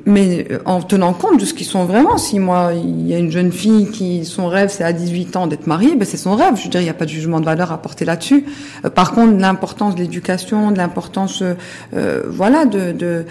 mais 0.05 0.47
euh, 0.51 0.59
en 0.65 0.83
tenant 0.83 1.13
compte 1.13 1.41
de 1.41 1.45
ce 1.45 1.55
qu'ils 1.55 1.67
sont 1.67 1.85
vraiment. 1.85 2.19
Si 2.19 2.39
moi, 2.39 2.73
il 2.75 3.07
y 3.07 3.15
a 3.15 3.19
une 3.19 3.31
jeune 3.31 3.53
fille 3.53 3.91
qui, 3.91 4.25
son 4.25 4.49
rêve, 4.49 4.71
c'est 4.71 4.85
à 4.85 4.93
18 4.93 5.37
ans 5.37 5.47
d'être 5.47 5.67
mariée, 5.67 5.95
ben 5.97 6.05
c'est 6.05 6.17
son 6.17 6.35
rêve. 6.35 6.57
Je 6.57 6.65
veux 6.65 6.71
dire, 6.71 6.81
il 6.81 6.85
n'y 6.85 6.91
a 6.91 6.95
pas 6.95 7.05
de 7.05 7.11
jugement 7.11 7.41
de 7.41 7.45
valeur 7.45 7.73
à 7.73 7.79
porter 7.79 8.05
là-dessus. 8.05 8.45
Euh, 8.85 8.91
par 8.91 9.13
contre, 9.13 9.39
l'importance 9.39 9.95
de 9.95 10.01
l'éducation, 10.01 10.71
de 10.71 10.79
l'importance, 10.79 11.43
euh, 11.43 12.23
voilà, 12.29 12.65
de, 12.65 12.93
de, 12.93 13.25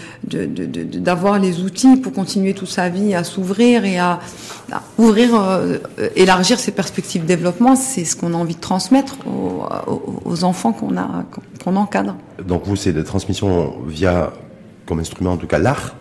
d'avoir 0.99 1.39
les 1.39 1.61
outils 1.61 1.97
pour 1.97 2.13
continuer 2.13 2.53
toute 2.53 2.69
sa 2.69 2.89
vie 2.89 3.13
à 3.15 3.23
s'ouvrir 3.23 3.85
et 3.85 3.99
à, 3.99 4.19
ouvrir, 4.97 5.59
élargir 6.15 6.59
ses 6.59 6.71
perspectives 6.71 7.21
de 7.21 7.27
développement, 7.27 7.75
c'est 7.75 8.03
ce 8.03 8.15
qu'on 8.15 8.33
a 8.33 8.37
envie 8.37 8.55
de 8.55 8.59
transmettre 8.59 9.17
aux, 10.25 10.43
enfants 10.43 10.73
qu'on 10.73 10.97
a, 10.97 11.23
qu'on 11.63 11.75
encadre. 11.75 12.15
Donc 12.45 12.63
vous, 12.65 12.75
c'est 12.75 12.93
des 12.93 13.03
transmissions 13.03 13.73
via 13.87 14.31
comme 14.85 14.99
instrument, 14.99 15.31
en 15.31 15.37
tout 15.37 15.47
cas 15.47 15.57
l'art, 15.59 15.95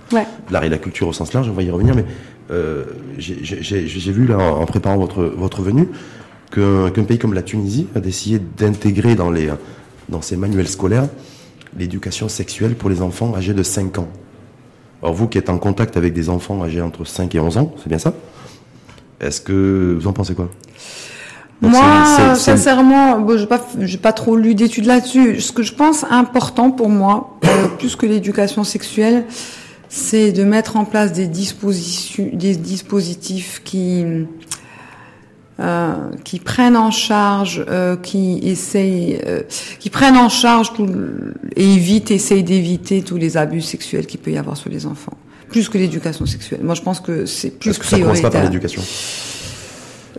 l'art 0.51 0.65
et 0.65 0.69
la 0.69 0.79
culture 0.79 1.09
au 1.09 1.13
sens 1.13 1.33
large, 1.33 1.49
on 1.49 1.53
va 1.53 1.63
y 1.63 1.71
revenir, 1.71 1.95
mais 1.95 2.05
euh, 2.51 2.85
j'ai 3.19 4.13
vu 4.13 4.27
là, 4.27 4.39
en, 4.39 4.67
préparant 4.67 4.97
votre, 4.97 5.25
votre 5.25 5.63
venue 5.63 5.89
qu'un 6.51 7.05
pays 7.05 7.19
comme 7.19 7.35
la 7.35 7.43
Tunisie 7.43 7.89
a 7.95 8.01
décidé 8.01 8.41
d'intégrer 8.57 9.15
dans, 9.15 9.31
les, 9.31 9.51
dans 10.09 10.23
ses 10.23 10.37
manuels 10.37 10.69
scolaires 10.69 11.09
l'éducation 11.77 12.29
sexuelle 12.29 12.75
pour 12.75 12.91
les 12.91 13.03
enfants 13.03 13.35
âgés 13.35 13.55
de 13.55 13.63
5 13.63 13.99
ans. 13.99 14.09
Alors 15.03 15.15
vous 15.15 15.27
qui 15.29 15.39
êtes 15.39 15.51
en 15.51 15.59
contact 15.59 15.97
avec 15.97 16.13
des 16.13 16.29
enfants 16.29 16.63
âgés 16.63 16.81
entre 16.81 17.05
5 17.05 17.35
et 17.35 17.41
11 17.41 17.59
ans, 17.59 17.75
c'est 17.83 17.89
bien 17.89 17.99
ça? 17.99 18.15
Est-ce 19.21 19.41
que 19.41 19.97
vous 19.99 20.07
en 20.07 20.13
pensez 20.13 20.35
quoi? 20.35 20.49
Moi, 21.65 22.35
sincèrement, 22.35 23.21
bon, 23.21 23.39
j'ai 23.39 23.47
pas, 23.47 23.61
j'ai 23.81 23.99
pas 23.99 24.13
trop 24.13 24.37
lu 24.37 24.55
d'études 24.55 24.87
là-dessus. 24.87 25.41
Ce 25.41 25.53
que 25.53 25.63
je 25.63 25.75
pense 25.75 26.05
important 26.11 26.71
pour 26.71 26.89
moi, 26.89 27.39
euh, 27.45 27.69
plus 27.79 27.97
que 27.97 28.07
l'éducation 28.07 28.65
sexuelle, 28.65 29.25
c'est 29.89 30.33
de 30.33 30.45
mettre 30.45 30.77
en 30.77 30.85
place 30.85 31.13
des 31.13 31.27
dispositions, 31.27 32.29
des 32.33 32.57
dispositifs 32.57 33.63
qui 33.65 34.05
euh, 35.61 36.11
qui 36.25 36.41
prennent 36.41 36.77
en 36.77 36.91
charge, 36.91 37.65
euh, 37.69 37.97
qui 37.97 38.41
essayent, 38.43 39.21
euh, 39.25 39.43
qui 39.79 39.89
prennent 39.89 40.17
en 40.17 40.29
charge 40.29 40.73
tout, 40.73 40.89
et 41.55 41.75
évitent, 41.75 42.11
essayent 42.11 42.43
d'éviter 42.43 43.03
tous 43.03 43.19
les 43.19 43.37
abus 43.37 43.61
sexuels 43.61 44.07
qu'il 44.07 44.19
peut 44.19 44.33
y 44.33 44.37
avoir 44.37 44.57
sur 44.57 44.69
les 44.69 44.85
enfants, 44.85 45.17
plus 45.51 45.69
que 45.69 45.79
l'éducation 45.79 46.27
sexuelle. 46.27 46.59
Moi, 46.65 46.75
je 46.75 46.83
pense 46.83 46.99
que 46.99 47.25
c'est 47.25 47.51
plus 47.51 47.71
Est-ce 47.71 47.79
que 47.79 47.87
ça 47.87 48.01
commence 48.01 48.21
pas 48.21 48.31
par 48.31 48.43
l'éducation? 48.43 48.83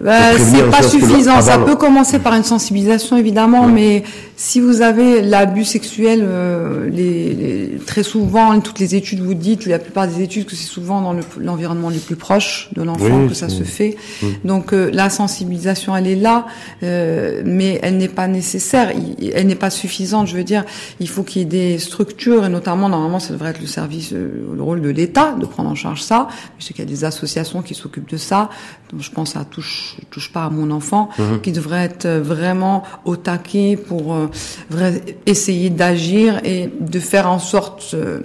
Bah, 0.01 0.37
c'est 0.37 0.69
pas 0.69 0.83
suffisant. 0.83 1.41
Ça 1.41 1.57
peut 1.57 1.75
commencer 1.75 2.19
par 2.19 2.33
une 2.33 2.43
sensibilisation 2.43 3.17
évidemment, 3.17 3.65
Ouais. 3.65 3.71
mais 3.71 4.03
si 4.37 4.59
vous 4.59 4.81
avez 4.81 5.21
l'abus 5.21 5.63
sexuel, 5.63 6.19
euh, 6.23 6.89
les, 6.89 7.33
les- 7.33 7.77
très 7.85 8.03
souvent, 8.03 8.59
toutes 8.59 8.79
les 8.79 8.95
études 8.95 9.21
vous 9.21 9.33
dites, 9.33 9.65
la 9.65 9.79
plupart 9.79 10.07
des 10.07 10.21
études, 10.21 10.45
que 10.45 10.55
c'est 10.55 10.67
souvent 10.67 11.01
dans 11.01 11.13
le- 11.13 11.23
l'environnement 11.39 11.89
le 11.89 11.97
plus 11.99 12.17
proche 12.17 12.69
de 12.75 12.81
l'enfant 12.83 13.21
Oui, 13.21 13.29
que 13.29 13.33
ça 13.33 13.47
se 13.49 13.63
fait. 13.63 13.95
Donc 14.43 14.73
euh, 14.73 14.89
la 14.91 15.09
sensibilisation, 15.09 15.95
elle 15.95 16.07
est 16.07 16.15
là, 16.15 16.45
euh, 16.83 17.41
mais 17.45 17.79
elle 17.81 17.97
n'est 17.97 18.09
pas 18.09 18.27
nécessaire, 18.27 18.91
il- 19.19 19.31
elle 19.33 19.47
n'est 19.47 19.55
pas 19.55 19.69
suffisante. 19.69 20.27
Je 20.27 20.35
veux 20.35 20.43
dire, 20.43 20.65
il 20.99 21.07
faut 21.07 21.23
qu'il 21.23 21.41
y 21.41 21.45
ait 21.45 21.47
des 21.47 21.79
structures, 21.79 22.45
et 22.45 22.49
notamment 22.49 22.89
normalement, 22.89 23.19
ça 23.19 23.31
devrait 23.33 23.51
être 23.51 23.61
le 23.61 23.67
service, 23.67 24.11
euh, 24.13 24.43
le 24.55 24.61
rôle 24.61 24.81
de 24.81 24.89
l'État 24.89 25.33
de 25.39 25.45
prendre 25.45 25.69
en 25.69 25.75
charge 25.75 26.01
ça. 26.01 26.27
Je 26.59 26.65
sais 26.65 26.73
qu'il 26.73 26.83
y 26.83 26.87
a 26.87 26.91
des 26.91 27.05
associations 27.05 27.61
qui 27.61 27.73
s'occupent 27.75 28.09
de 28.11 28.17
ça. 28.17 28.49
Je 28.99 29.09
pense 29.11 29.35
à 29.35 29.43
touche, 29.45 29.95
touche 30.11 30.31
pas 30.31 30.45
à 30.45 30.49
mon 30.49 30.71
enfant, 30.71 31.09
Mhm. 31.19 31.41
qui 31.41 31.51
devrait 31.51 31.83
être 31.83 32.07
vraiment 32.07 32.83
au 33.03 33.15
taquet 33.15 33.77
pour 33.77 34.13
euh, 34.15 34.27
essayer 35.25 35.69
d'agir 35.69 36.39
et 36.43 36.69
de 36.79 36.99
faire 36.99 37.29
en 37.29 37.39
sorte 37.39 37.91
euh, 37.93 38.19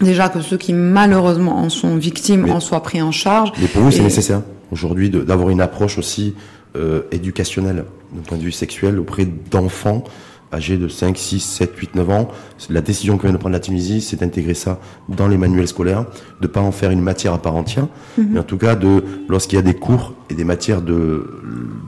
déjà 0.00 0.28
que 0.28 0.40
ceux 0.40 0.56
qui 0.56 0.72
malheureusement 0.72 1.58
en 1.58 1.68
sont 1.68 1.96
victimes 1.96 2.42
Mais- 2.42 2.50
en 2.52 2.60
soient 2.60 2.82
pris 2.82 3.02
en 3.02 3.12
charge. 3.12 3.52
Mais 3.60 3.66
pour 3.68 3.82
vous, 3.82 3.90
c'est 3.90 3.98
Et- 3.98 4.02
nécessaire 4.02 4.42
aujourd'hui 4.70 5.10
d'avoir 5.10 5.50
une 5.50 5.60
approche 5.60 5.98
aussi 5.98 6.34
euh, 6.74 7.02
éducationnelle 7.12 7.84
d'un 8.14 8.22
point 8.22 8.38
de 8.38 8.42
vue 8.42 8.50
sexuel 8.52 8.98
auprès 8.98 9.26
d'enfants 9.50 10.04
âgés 10.52 10.76
de 10.76 10.88
5, 10.88 11.16
6, 11.16 11.40
7, 11.40 11.76
8, 11.76 11.94
9 11.94 12.10
ans. 12.10 12.28
La 12.70 12.80
décision 12.80 13.16
que 13.16 13.22
vient 13.22 13.32
de 13.32 13.38
prendre 13.38 13.54
la 13.54 13.60
Tunisie, 13.60 14.00
c'est 14.00 14.20
d'intégrer 14.20 14.54
ça 14.54 14.78
dans 15.08 15.28
les 15.28 15.36
manuels 15.36 15.68
scolaires, 15.68 16.06
de 16.40 16.46
pas 16.46 16.60
en 16.60 16.72
faire 16.72 16.90
une 16.90 17.00
matière 17.00 17.32
à 17.32 17.38
part 17.38 17.56
entière, 17.56 17.88
mais 18.18 18.38
en 18.38 18.44
tout 18.44 18.58
cas 18.58 18.74
de 18.74 19.02
lorsqu'il 19.28 19.56
y 19.56 19.58
a 19.58 19.62
des 19.62 19.74
cours 19.74 20.14
et 20.30 20.34
des 20.34 20.44
matières 20.44 20.82
de, 20.82 21.40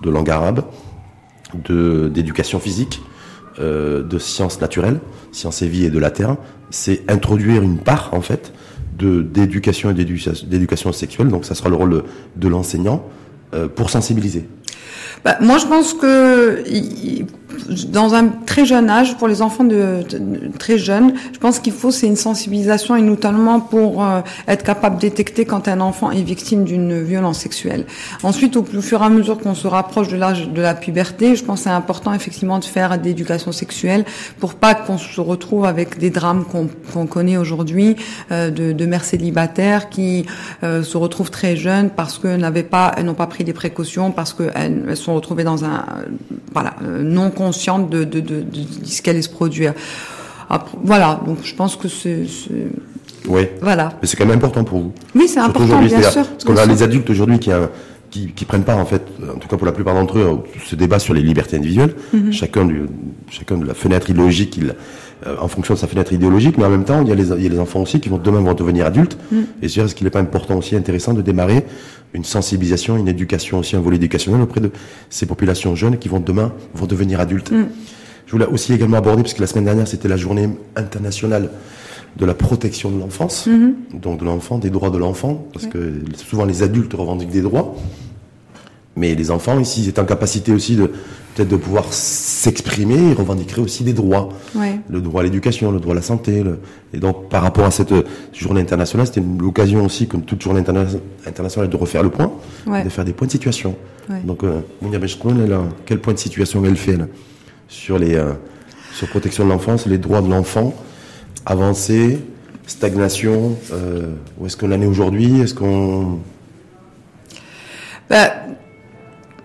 de 0.02 0.10
langue 0.10 0.30
arabe, 0.30 0.64
de 1.54 2.08
d'éducation 2.08 2.58
physique, 2.58 3.02
euh, 3.60 4.02
de 4.02 4.18
sciences 4.18 4.60
naturelles, 4.60 4.98
sciences 5.30 5.62
et 5.62 5.68
vie 5.68 5.84
et 5.84 5.90
de 5.90 5.98
la 5.98 6.10
terre, 6.10 6.36
c'est 6.70 7.02
introduire 7.08 7.62
une 7.62 7.78
part 7.78 8.10
en 8.12 8.20
fait 8.20 8.52
de 8.98 9.22
d'éducation 9.22 9.90
et 9.90 9.94
d'éducation 9.94 10.92
sexuelle. 10.92 11.28
Donc 11.28 11.44
ça 11.44 11.54
sera 11.54 11.68
le 11.68 11.76
rôle 11.76 12.02
de, 12.36 12.48
l'enseignant 12.48 13.04
euh, 13.54 13.68
pour 13.68 13.90
sensibiliser. 13.90 14.48
Bah, 15.24 15.36
moi, 15.40 15.58
je 15.58 15.66
pense 15.66 15.94
que 15.94 16.64
dans 17.88 18.14
un 18.14 18.28
très 18.46 18.64
jeune 18.64 18.90
âge, 18.90 19.16
pour 19.16 19.28
les 19.28 19.42
enfants 19.42 19.64
de, 19.64 20.00
de- 20.08 20.56
très 20.58 20.78
jeunes, 20.78 21.12
je 21.32 21.38
pense 21.38 21.58
qu'il 21.58 21.72
faut 21.72 21.90
c'est 21.90 22.06
une 22.06 22.16
sensibilisation 22.16 22.96
et 22.96 23.02
notamment 23.02 23.60
pour 23.60 24.04
euh, 24.04 24.20
être 24.48 24.64
capable 24.64 24.96
de 24.96 25.00
détecter 25.02 25.44
quand 25.44 25.68
un 25.68 25.80
enfant 25.80 26.10
est 26.10 26.22
victime 26.22 26.64
d'une 26.64 27.02
violence 27.02 27.38
sexuelle. 27.38 27.86
Ensuite, 28.22 28.56
au 28.56 28.62
plus 28.62 28.82
fur 28.82 29.02
et 29.02 29.04
à 29.06 29.08
mesure 29.08 29.38
qu'on 29.38 29.54
se 29.54 29.66
rapproche 29.66 30.08
de 30.08 30.16
l'âge 30.16 30.48
de 30.48 30.60
la 30.62 30.74
puberté, 30.74 31.36
je 31.36 31.44
pense 31.44 31.62
c'est 31.62 31.70
important 31.70 32.12
effectivement 32.12 32.58
de 32.58 32.64
faire 32.64 32.98
d'éducation 32.98 33.52
sexuelle 33.52 34.04
pour 34.40 34.54
pas 34.54 34.74
qu'on 34.74 34.98
se 34.98 35.20
retrouve 35.20 35.64
avec 35.64 35.98
des 35.98 36.10
drames 36.10 36.44
qu'on 36.44 36.68
qu'on 36.92 37.06
connaît 37.06 37.36
aujourd'hui 37.36 37.96
euh, 38.30 38.50
de, 38.50 38.72
de 38.72 38.86
mères 38.86 39.04
célibataires 39.04 39.88
qui 39.88 40.26
euh, 40.62 40.82
se 40.82 40.96
retrouvent 40.96 41.30
très 41.30 41.56
jeunes 41.56 41.90
parce 41.90 42.18
qu'elles 42.18 42.40
n'avaient 42.40 42.62
pas, 42.62 42.92
elles 42.96 43.04
n'ont 43.04 43.14
pas 43.14 43.26
pris 43.26 43.44
des 43.44 43.52
précautions, 43.52 44.10
parce 44.10 44.32
qu'elles 44.32 44.82
elles 44.88 44.96
sont 44.96 45.14
retrouvées 45.14 45.44
dans 45.44 45.64
un, 45.64 45.74
euh, 45.96 46.04
voilà, 46.52 46.74
euh, 46.82 47.02
non 47.02 47.30
conscientes 47.44 47.86
de, 47.90 48.00
de, 48.04 48.20
de, 48.20 48.36
de 48.40 48.60
ce 48.84 49.00
qui 49.02 49.10
allait 49.10 49.22
se 49.30 49.34
produire. 49.40 49.72
Après, 50.48 50.76
voilà, 50.90 51.20
donc 51.26 51.38
je 51.50 51.54
pense 51.60 51.74
que 51.76 51.88
c'est, 51.88 52.24
Oui. 53.34 53.42
voilà. 53.60 53.86
Mais 54.00 54.06
c'est 54.08 54.16
quand 54.18 54.26
même 54.26 54.36
important 54.42 54.64
pour 54.64 54.78
vous. 54.82 54.92
Oui, 55.14 55.26
c'est 55.32 55.40
important, 55.40 55.80
bien 55.80 56.02
sûr. 56.16 56.26
Parce 56.26 56.44
qu'on 56.44 56.56
a 56.56 56.64
sûr. 56.64 56.72
les 56.74 56.82
adultes 56.82 57.08
aujourd'hui 57.14 57.38
qui, 57.38 57.50
euh, 57.52 57.66
qui, 58.10 58.22
qui 58.36 58.44
prennent 58.44 58.64
pas, 58.72 58.76
en 58.76 58.84
fait, 58.92 59.02
en 59.34 59.38
tout 59.38 59.48
cas 59.48 59.56
pour 59.56 59.66
la 59.66 59.72
plupart 59.72 59.94
d'entre 59.94 60.18
eux, 60.18 60.28
ce 60.70 60.74
débat 60.76 60.98
sur 60.98 61.14
les 61.14 61.22
libertés 61.30 61.56
individuelles. 61.56 61.94
Mhm. 62.12 62.32
Chacun, 62.32 62.64
du, 62.66 62.82
chacun 63.30 63.56
de 63.56 63.66
la 63.66 63.74
fenêtre 63.74 64.10
idéologique, 64.10 64.50
qu'il, 64.50 64.74
euh, 65.26 65.36
en 65.40 65.48
fonction 65.48 65.74
de 65.74 65.78
sa 65.78 65.86
fenêtre 65.86 66.12
idéologique, 66.12 66.58
mais 66.58 66.64
en 66.64 66.70
même 66.70 66.84
temps, 66.84 67.00
il 67.02 67.08
y 67.08 67.12
a 67.12 67.14
les, 67.14 67.28
il 67.32 67.42
y 67.42 67.46
a 67.46 67.48
les 67.48 67.58
enfants 67.58 67.82
aussi 67.82 68.00
qui 68.00 68.08
vont 68.08 68.18
demain 68.18 68.40
vont 68.40 68.54
devenir 68.54 68.86
adultes. 68.86 69.16
Mhm. 69.32 69.46
Et 69.62 69.68
c'est 69.68 69.80
est-ce 69.80 69.94
qu'il 69.94 70.04
n'est 70.04 70.10
pas 70.10 70.20
important 70.20 70.56
aussi, 70.56 70.76
intéressant 70.76 71.14
de 71.14 71.22
démarrer 71.22 71.64
une 72.12 72.24
sensibilisation, 72.24 72.96
une 72.96 73.08
éducation 73.08 73.58
aussi, 73.58 73.74
un 73.76 73.80
volet 73.80 73.96
éducationnel 73.96 74.40
auprès 74.42 74.60
de 74.60 74.70
ces 75.10 75.26
populations 75.26 75.74
jeunes 75.74 75.98
qui 75.98 76.08
vont 76.08 76.20
demain 76.20 76.52
vont 76.74 76.86
devenir 76.86 77.20
adultes. 77.20 77.50
Mhm. 77.50 77.66
Je 78.26 78.32
voulais 78.32 78.46
aussi 78.46 78.72
également 78.72 78.96
aborder, 78.96 79.22
parce 79.22 79.34
que 79.34 79.40
la 79.40 79.46
semaine 79.46 79.64
dernière, 79.66 79.86
c'était 79.88 80.08
la 80.08 80.16
journée 80.16 80.48
internationale 80.76 81.50
de 82.16 82.24
la 82.24 82.34
protection 82.34 82.90
de 82.90 83.00
l'enfance, 83.00 83.46
Mhm. 83.46 83.74
donc 84.00 84.20
de 84.20 84.24
l'enfant, 84.24 84.58
des 84.58 84.70
droits 84.70 84.90
de 84.90 84.98
l'enfant, 84.98 85.46
parce 85.52 85.66
que 85.66 85.78
souvent 86.16 86.44
les 86.44 86.62
adultes 86.62 86.94
revendiquent 86.94 87.30
des 87.30 87.42
droits, 87.42 87.74
mais 88.96 89.14
les 89.14 89.30
enfants, 89.30 89.58
ici, 89.58 89.82
ils 89.82 89.88
étaient 89.88 90.00
en 90.00 90.04
capacité 90.04 90.52
aussi 90.52 90.76
de 90.76 90.86
peut-être 91.34 91.48
de 91.48 91.56
pouvoir 91.56 91.92
s'exprimer, 91.92 92.94
ils 93.10 93.14
revendiqueraient 93.14 93.60
aussi 93.62 93.82
des 93.82 93.92
droits, 93.92 94.28
Ouais. 94.54 94.78
le 94.88 95.00
droit 95.00 95.20
à 95.20 95.24
l'éducation, 95.24 95.72
le 95.72 95.80
droit 95.80 95.92
à 95.92 95.96
la 95.96 96.02
santé, 96.02 96.44
le- 96.44 96.60
et 96.92 96.98
donc 96.98 97.28
par 97.28 97.42
rapport 97.42 97.64
à 97.64 97.72
cette 97.72 97.90
euh, 97.90 98.02
journée 98.32 98.60
internationale, 98.60 99.06
c'était 99.08 99.22
l'occasion 99.40 99.84
aussi, 99.84 100.06
comme 100.06 100.22
toute 100.22 100.40
journée 100.42 100.60
interna- 100.60 100.86
internationale, 101.26 101.68
de 101.68 101.76
refaire 101.76 102.04
le 102.04 102.10
point, 102.10 102.30
Ouais. 102.68 102.84
de 102.84 102.88
faire 102.88 103.04
des 103.04 103.12
points 103.12 103.26
de 103.26 103.32
situation. 103.32 103.74
Ouais. 104.08 104.20
Donc, 104.24 104.44
euh, 104.44 104.60
Mounia 104.80 105.00
elle 105.00 105.52
a- 105.52 105.62
quel 105.86 105.98
point 105.98 106.12
de 106.12 106.18
situation 106.20 106.64
elle 106.64 106.76
fait 106.76 106.96
là, 106.96 107.06
sur 107.68 107.98
les 107.98 108.14
euh, 108.14 108.32
sur 108.92 109.08
protection 109.08 109.44
de 109.44 109.50
l'enfance, 109.50 109.86
les 109.86 109.98
droits 109.98 110.22
de 110.22 110.30
l'enfant, 110.30 110.72
avancée, 111.46 112.20
stagnation, 112.68 113.56
euh, 113.72 114.12
où 114.38 114.46
est-ce 114.46 114.56
qu'on 114.56 114.70
en 114.70 114.80
est 114.80 114.86
aujourd'hui? 114.86 115.40
Est-ce 115.40 115.52
qu'on 115.54 116.20
Ben, 118.08 118.30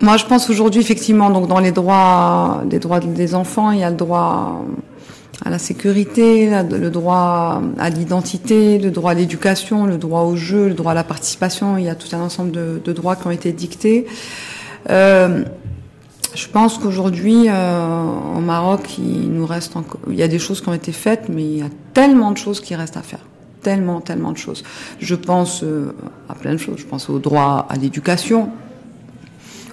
moi, 0.02 0.16
je 0.16 0.24
pense 0.24 0.48
aujourd'hui, 0.48 0.80
effectivement, 0.80 1.30
donc 1.30 1.46
dans 1.46 1.60
les 1.60 1.72
droits, 1.72 2.62
des 2.64 2.78
droits 2.78 3.00
des 3.00 3.34
enfants, 3.34 3.70
il 3.70 3.80
y 3.80 3.84
a 3.84 3.90
le 3.90 3.96
droit 3.96 4.64
à 5.44 5.50
la 5.50 5.58
sécurité, 5.58 6.50
le 6.70 6.90
droit 6.90 7.62
à 7.78 7.90
l'identité, 7.90 8.78
le 8.78 8.90
droit 8.90 9.12
à 9.12 9.14
l'éducation, 9.14 9.86
le 9.86 9.96
droit 9.96 10.22
au 10.22 10.36
jeu, 10.36 10.68
le 10.68 10.74
droit 10.74 10.92
à 10.92 10.94
la 10.94 11.04
participation. 11.04 11.76
Il 11.76 11.84
y 11.84 11.88
a 11.88 11.94
tout 11.94 12.14
un 12.14 12.20
ensemble 12.20 12.50
de, 12.52 12.92
droits 12.92 13.16
qui 13.16 13.26
ont 13.26 13.30
été 13.30 13.52
dictés. 13.52 14.06
Euh, 14.88 15.44
je 16.34 16.46
pense 16.46 16.78
qu'aujourd'hui, 16.78 17.46
euh, 17.48 18.04
au 18.36 18.40
Maroc, 18.40 18.98
il 18.98 19.30
nous 19.32 19.46
reste 19.46 19.76
encore, 19.76 20.00
il 20.08 20.14
y 20.14 20.22
a 20.22 20.28
des 20.28 20.38
choses 20.38 20.60
qui 20.60 20.68
ont 20.68 20.74
été 20.74 20.92
faites, 20.92 21.28
mais 21.28 21.42
il 21.42 21.58
y 21.58 21.62
a 21.62 21.70
tellement 21.92 22.30
de 22.30 22.38
choses 22.38 22.60
qui 22.60 22.74
restent 22.74 22.96
à 22.96 23.02
faire. 23.02 23.20
Tellement, 23.62 24.00
tellement 24.00 24.32
de 24.32 24.38
choses. 24.38 24.62
Je 25.00 25.14
pense 25.14 25.62
euh, 25.62 25.94
à 26.28 26.34
plein 26.34 26.52
de 26.52 26.58
choses. 26.58 26.78
Je 26.78 26.86
pense 26.86 27.10
au 27.10 27.18
droit 27.18 27.66
à 27.68 27.76
l'éducation, 27.76 28.50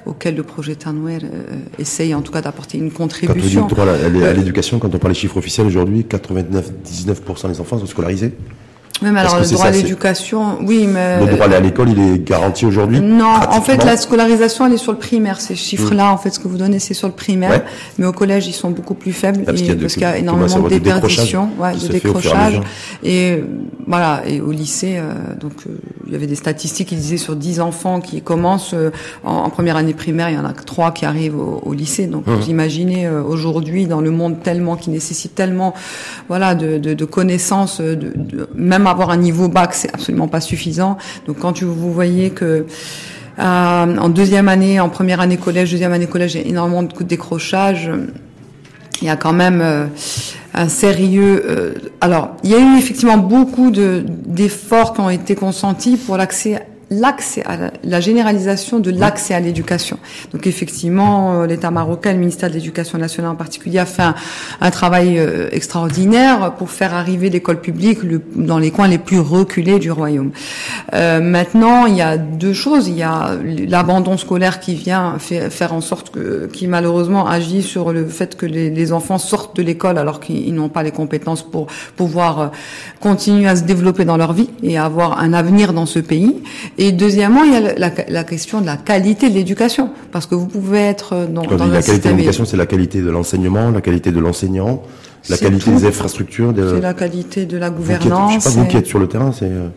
auquel 0.08 0.36
le 0.36 0.44
projet 0.44 0.76
Tanouer 0.76 1.20
euh, 1.24 1.58
essaye 1.78 2.16
en 2.16 2.22
tout 2.22 2.32
cas 2.32 2.42
d'apporter 2.42 2.78
une 2.78 2.92
quand 2.92 3.04
on 3.04 3.08
dit 3.08 3.14
contribution. 3.14 3.68
à 3.68 3.86
Euh, 3.86 4.34
l'éducation, 4.34 4.80
quand 4.80 4.94
on 4.94 4.98
parle 4.98 5.14
des 5.14 5.20
chiffres 5.20 5.38
officiels 5.38 5.68
aujourd'hui, 5.68 6.06
99-19% 6.10 7.50
des 7.50 7.60
enfants 7.60 7.78
sont 7.80 7.86
scolarisés. 7.86 8.34
Même 9.02 9.16
alors 9.18 9.36
que 9.38 9.42
le 9.44 9.48
droit 9.50 9.62
ça, 9.64 9.68
à 9.68 9.72
l'éducation, 9.72 10.58
oui, 10.64 10.88
mais 10.88 11.20
Le 11.20 11.28
droit 11.28 11.46
à 11.48 11.60
l'école, 11.60 11.90
il 11.90 12.00
est 12.00 12.20
garanti 12.28 12.66
aujourd'hui 12.66 13.00
Non, 13.00 13.26
en 13.50 13.62
fait, 13.62 13.84
la 13.86 13.96
scolarisation, 13.98 14.66
elle 14.66 14.74
est 14.74 14.78
sur 14.78 14.92
le 14.92 14.98
primaire. 14.98 15.40
Ces 15.40 15.56
chiffres-là, 15.56 16.12
en 16.12 16.18
fait, 16.18 16.32
ce 16.32 16.40
que 16.40 16.48
vous 16.48 16.58
donnez, 16.58 16.80
c'est 16.80 16.94
sur 16.94 17.08
le 17.08 17.14
primaire. 17.14 17.52
Ouais. 17.52 17.64
Mais 18.00 18.06
au 18.08 18.12
collège, 18.12 18.48
ils 18.48 18.54
sont 18.54 18.72
beaucoup 18.72 18.96
plus 18.96 19.14
faibles 19.14 19.44
parce 19.44 19.58
et- 19.60 19.62
qu'il 19.62 19.68
y 19.68 19.72
a 19.72 19.76
de- 19.76 19.82
parce 19.82 19.94
qu'il 19.94 20.02
y 20.02 20.06
a 20.06 20.18
énormément 20.18 20.48
de 20.48 20.54
avoir 20.54 20.72
du 20.72 20.80
décrochage 20.80 21.02
déperdition, 21.10 21.50
ouais, 21.60 21.74
qui 21.74 21.88
de 21.88 21.92
décrochage. 21.94 22.62
Et 23.04 23.32
euh, 23.34 23.42
voilà. 23.86 24.24
Et 24.28 24.42
au 24.42 24.52
lycée, 24.52 24.96
euh, 24.98 25.14
donc 25.40 25.54
euh, 25.68 25.78
il 26.08 26.14
y 26.14 26.16
avait 26.16 26.26
des 26.28 26.36
statistiques 26.36 26.88
qui 26.90 26.96
disaient 26.96 27.18
sur 27.18 27.36
10 27.36 27.60
enfants 27.60 28.00
qui 28.02 28.22
commencent 28.22 28.74
euh, 28.74 28.90
en, 29.24 29.34
en 29.36 29.50
première 29.50 29.76
année 29.78 29.94
primaire, 29.94 30.30
il 30.30 30.36
y 30.36 30.40
en 30.40 30.46
a 30.46 30.54
que 30.54 30.64
trois 30.64 30.92
qui 30.92 31.06
arrivent 31.06 31.38
au, 31.38 31.62
au 31.64 31.74
lycée. 31.74 32.08
Donc 32.08 32.26
Mmh. 32.26 32.34
vous 32.34 32.50
imaginez 32.50 33.08
aujourd'hui 33.10 33.86
dans 33.86 34.02
le 34.02 34.10
monde 34.12 34.42
tellement 34.42 34.76
qui 34.76 34.90
nécessite 34.90 35.36
tellement, 35.36 35.74
voilà, 36.30 36.56
de, 36.56 36.78
de, 36.78 36.94
de 36.94 37.06
connaissances, 37.06 37.80
de, 37.80 37.94
de- 37.96 38.50
même 38.56 38.87
avoir 38.90 39.10
un 39.10 39.18
niveau 39.18 39.48
bac, 39.48 39.74
c'est 39.74 39.94
absolument 39.94 40.28
pas 40.28 40.42
suffisant. 40.42 40.98
Donc 41.26 41.40
quand 41.40 41.62
vous 41.64 41.94
voyez 41.94 42.32
que 42.32 42.66
euh, 43.40 43.98
en 43.98 44.10
deuxième 44.10 44.48
année, 44.48 44.80
en 44.80 44.90
première 44.90 45.20
année 45.20 45.38
collège, 45.38 45.72
deuxième 45.72 45.94
année 45.94 46.08
collège, 46.08 46.36
il 46.36 46.42
y 46.42 46.44
a 46.46 46.48
énormément 46.48 46.84
de 46.84 46.92
coups 46.92 47.04
de 47.04 47.10
décrochage. 47.10 47.92
Il 49.02 49.08
y 49.08 49.12
a 49.12 49.16
quand 49.16 49.34
même 49.34 49.62
euh, 49.62 49.86
un 50.56 50.68
sérieux. 50.70 51.44
euh, 51.46 51.74
alors, 52.02 52.36
il 52.44 52.50
y 52.50 52.56
a 52.56 52.60
eu 52.60 52.78
effectivement 52.78 53.18
beaucoup 53.18 53.70
de 53.70 54.04
d'efforts 54.08 54.94
qui 54.94 55.02
ont 55.02 55.10
été 55.10 55.36
consentis 55.36 55.98
pour 55.98 56.18
l'accès 56.18 56.66
l'accès 56.90 57.44
à 57.46 57.72
la, 57.84 58.00
généralisation 58.00 58.80
de 58.80 58.92
l'accès 58.92 59.34
à 59.34 59.40
l'éducation. 59.40 59.98
Donc 60.32 60.48
effectivement, 60.48 61.42
euh, 61.42 61.46
l'État 61.46 61.70
marocain, 61.70 62.14
le 62.14 62.20
ministère 62.20 62.50
de 62.50 62.56
l'Éducation 62.56 62.98
nationale 62.98 63.32
en 63.32 63.36
particulier, 63.36 63.80
a 63.80 63.86
fait 63.86 64.04
un, 64.62 64.72
travail 64.72 65.20
euh, 65.20 65.50
extraordinaire 65.52 66.54
pour 66.58 66.70
faire 66.70 66.94
arriver 66.94 67.30
l'école 67.30 67.60
publique 67.60 68.00
dans 68.36 68.58
les 68.58 68.72
coins 68.72 68.88
les 68.88 68.98
plus 68.98 69.20
reculés 69.20 69.80
du 69.80 69.92
royaume. 69.92 70.32
Euh, 70.94 71.20
maintenant, 71.20 71.88
il 71.88 71.96
y 71.96 72.02
a 72.02 72.18
deux 72.18 72.54
choses. 72.54 72.88
Il 72.88 72.96
y 72.96 73.04
a 73.04 73.32
l'abandon 73.44 74.18
scolaire 74.18 74.60
qui 74.60 74.76
vient 74.76 75.18
faire 75.20 75.74
en 75.74 75.82
sorte 75.82 76.12
que, 76.12 76.48
qui 76.52 76.68
malheureusement 76.68 77.28
agit 77.28 77.64
sur 77.64 77.92
le 77.92 78.06
fait 78.06 78.38
que 78.38 78.46
les, 78.46 78.70
les 78.70 78.94
enfants 78.94 79.18
sortent 79.18 79.58
de 79.58 79.62
l'école 79.62 79.98
alors 79.98 80.20
qu'ils 80.20 80.54
n'ont 80.54 80.70
pas 80.70 80.84
les 80.84 80.92
compétences 80.92 81.44
pour 81.44 81.68
pouvoir 81.96 82.52
continuer 83.02 83.48
à 83.48 83.56
se 83.56 83.64
développer 83.64 84.06
dans 84.06 84.18
leur 84.18 84.34
vie 84.34 84.50
et 84.64 84.78
avoir 84.78 85.20
un 85.20 85.34
avenir 85.34 85.74
dans 85.74 85.86
ce 85.86 86.00
pays. 86.00 86.42
Et 86.80 86.92
deuxièmement, 86.92 87.44
il 87.44 87.54
y 87.54 87.56
a 87.56 87.74
la, 87.76 87.92
la 88.08 88.24
question 88.24 88.62
de 88.62 88.66
la 88.68 88.78
qualité 88.78 89.30
de 89.30 89.34
l'éducation, 89.34 89.90
parce 90.12 90.28
que 90.28 90.36
vous 90.36 90.46
pouvez 90.46 90.80
être 90.80 91.28
dans, 91.28 91.42
dans 91.42 91.66
la 91.66 91.82
qualité 91.82 92.10
de 92.10 92.14
l'éducation, 92.14 92.46
c'est 92.46 92.58
la 92.58 92.68
qualité 92.68 93.02
de 93.02 93.10
l'enseignement, 93.10 93.72
la 93.72 93.82
qualité 93.82 94.12
de 94.12 94.20
l'enseignant, 94.20 94.84
la 95.30 95.38
qualité 95.38 95.72
des 95.72 95.86
infrastructures. 95.86 96.54
De... 96.54 96.76
C'est 96.76 96.82
la 96.82 96.94
qualité 96.94 97.46
de 97.46 97.58
la 97.58 97.70
gouvernance. 97.70 98.34
Je 98.34 98.40
sais 98.40 98.56
pas 98.56 98.62
vous 98.62 98.68
qui 98.68 98.78
êtes 98.78 98.86
sur 98.86 99.00
le 99.00 99.08
terrain, 99.08 99.32
c'est. 99.32 99.46
Euh, 99.46 99.68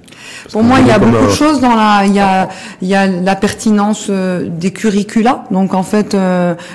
Pour 0.53 0.63
moi, 0.63 0.79
il 0.81 0.87
y 0.87 0.91
a 0.91 0.99
beaucoup 0.99 1.13
de 1.13 1.17
euh, 1.17 1.31
choses 1.31 1.61
dans 1.61 1.75
la. 1.75 2.05
Il 2.07 2.15
y 2.15 2.21
a, 2.21 2.49
il 2.83 2.89
y 2.89 2.95
a 2.95 3.07
la 3.07 3.37
pertinence 3.37 4.07
euh, 4.11 4.49
des 4.49 4.71
curricula, 4.71 5.45
donc 5.51 5.75
en 5.75 5.83
fait 5.83 6.17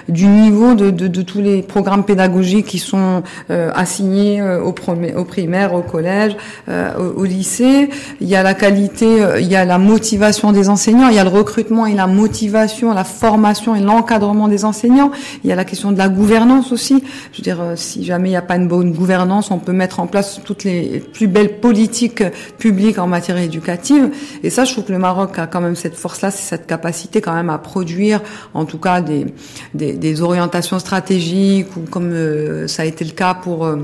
du 0.09 0.27
niveau 0.27 0.75
de, 0.75 0.91
de, 0.91 1.07
de, 1.07 1.21
tous 1.21 1.41
les 1.41 1.61
programmes 1.61 2.03
pédagogiques 2.03 2.65
qui 2.65 2.79
sont 2.79 3.23
assignés 3.49 4.41
au, 4.41 4.69
au 4.69 5.23
primaire, 5.25 5.73
au 5.73 5.81
collège, 5.81 6.35
au, 6.67 7.21
au, 7.21 7.23
lycée. 7.23 7.89
Il 8.21 8.27
y 8.27 8.35
a 8.35 8.43
la 8.43 8.53
qualité, 8.53 9.07
il 9.39 9.47
y 9.47 9.55
a 9.55 9.65
la 9.65 9.77
motivation 9.77 10.51
des 10.51 10.69
enseignants, 10.69 11.09
il 11.09 11.15
y 11.15 11.19
a 11.19 11.23
le 11.23 11.29
recrutement 11.29 11.85
et 11.85 11.93
la 11.93 12.07
motivation, 12.07 12.93
la 12.93 13.03
formation 13.03 13.75
et 13.75 13.81
l'encadrement 13.81 14.47
des 14.47 14.65
enseignants. 14.65 15.11
Il 15.43 15.49
y 15.49 15.53
a 15.53 15.55
la 15.55 15.65
question 15.65 15.91
de 15.91 15.97
la 15.97 16.09
gouvernance 16.09 16.71
aussi. 16.71 17.03
Je 17.31 17.37
veux 17.37 17.43
dire, 17.43 17.59
si 17.75 18.03
jamais 18.03 18.29
il 18.29 18.31
n'y 18.31 18.37
a 18.37 18.41
pas 18.41 18.55
une 18.55 18.64
bonne 18.67 18.91
gouvernance, 18.91 19.51
on 19.51 19.59
peut 19.59 19.73
mettre 19.73 19.99
en 19.99 20.07
place 20.07 20.41
toutes 20.43 20.63
les 20.63 20.99
plus 20.99 21.27
belles 21.27 21.59
politiques 21.59 22.23
publiques 22.57 22.99
en 22.99 23.07
matière 23.07 23.37
éducative. 23.37 24.11
Et 24.43 24.49
ça, 24.49 24.65
je 24.65 24.71
trouve 24.71 24.85
que 24.85 24.91
le 24.91 24.99
Maroc 24.99 25.37
a 25.39 25.47
quand 25.47 25.61
même 25.61 25.75
cette 25.75 25.95
force-là, 25.95 26.31
c'est 26.31 26.43
cette 26.43 26.67
capacité 26.67 27.21
quand 27.21 27.33
même 27.33 27.49
à 27.49 27.57
produire, 27.57 28.21
en 28.53 28.65
tout 28.65 28.77
cas, 28.79 29.01
des, 29.01 29.25
des, 29.73 30.21
orientations 30.21 30.79
stratégiques, 30.79 31.75
ou 31.75 31.81
comme 31.89 32.11
euh, 32.11 32.67
ça 32.67 32.83
a 32.83 32.85
été 32.85 33.05
le 33.05 33.11
cas 33.11 33.33
pour... 33.33 33.65
Euh, 33.65 33.77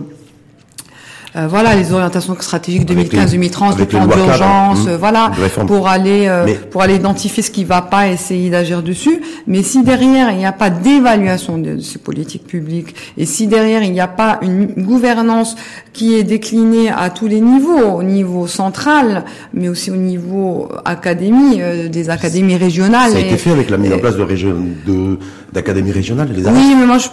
euh, 1.36 1.48
voilà 1.48 1.76
les 1.76 1.94
orientations 1.94 2.36
stratégiques 2.40 2.90
2015-2030, 2.90 3.78
le 3.78 3.86
plan 3.86 4.06
d'urgence, 4.06 4.86
mmh. 4.86 4.96
voilà, 5.00 5.32
pour 5.66 5.88
aller 5.88 6.26
euh, 6.28 6.46
pour 6.70 6.82
aller 6.82 6.96
identifier 6.96 7.42
ce 7.42 7.52
qui 7.52 7.64
va 7.64 7.82
pas, 7.82 8.10
essayer 8.10 8.50
d'agir 8.50 8.84
dessus. 8.84 9.22
Mais 9.48 9.64
si 9.64 9.82
derrière 9.84 10.32
il 10.32 10.38
n'y 10.38 10.46
a 10.46 10.52
pas 10.52 10.70
d'évaluation 10.70 11.58
de, 11.58 11.80
ces 11.80 12.00
politiques 12.00 12.46
publiques 12.46 12.96
et 13.18 13.26
si 13.26 13.48
derrière 13.48 13.82
il 13.82 13.94
n'y 13.94 14.02
a 14.02 14.10
pas 14.10 14.40
une 14.42 14.66
gouvernance 14.84 15.56
qui 15.94 16.16
est 16.16 16.24
déclinée 16.24 16.90
à 16.90 17.10
tous 17.10 17.28
les 17.28 17.40
niveaux, 17.40 17.80
au 17.96 18.04
niveau 18.04 18.46
central, 18.48 19.24
mais 19.54 19.70
aussi 19.70 19.90
au 19.90 19.96
niveau 19.96 20.68
académie, 20.84 21.62
euh, 21.62 21.88
des 21.88 22.10
académies 22.10 22.58
régionales. 22.58 23.12
Ça 23.12 23.18
a 23.18 23.22
été 23.22 23.38
fait 23.38 23.52
avec 23.52 23.70
la 23.70 23.78
mise 23.78 23.94
en 23.94 24.00
place 24.00 24.18
de 24.18 24.24
région 24.24 24.54
de 24.86 25.18
d'académies 25.54 25.92
régionales. 25.92 26.30
Les 26.34 26.46
oui, 26.46 26.76
mais 26.78 26.86
moi 26.86 26.98
je 26.98 27.08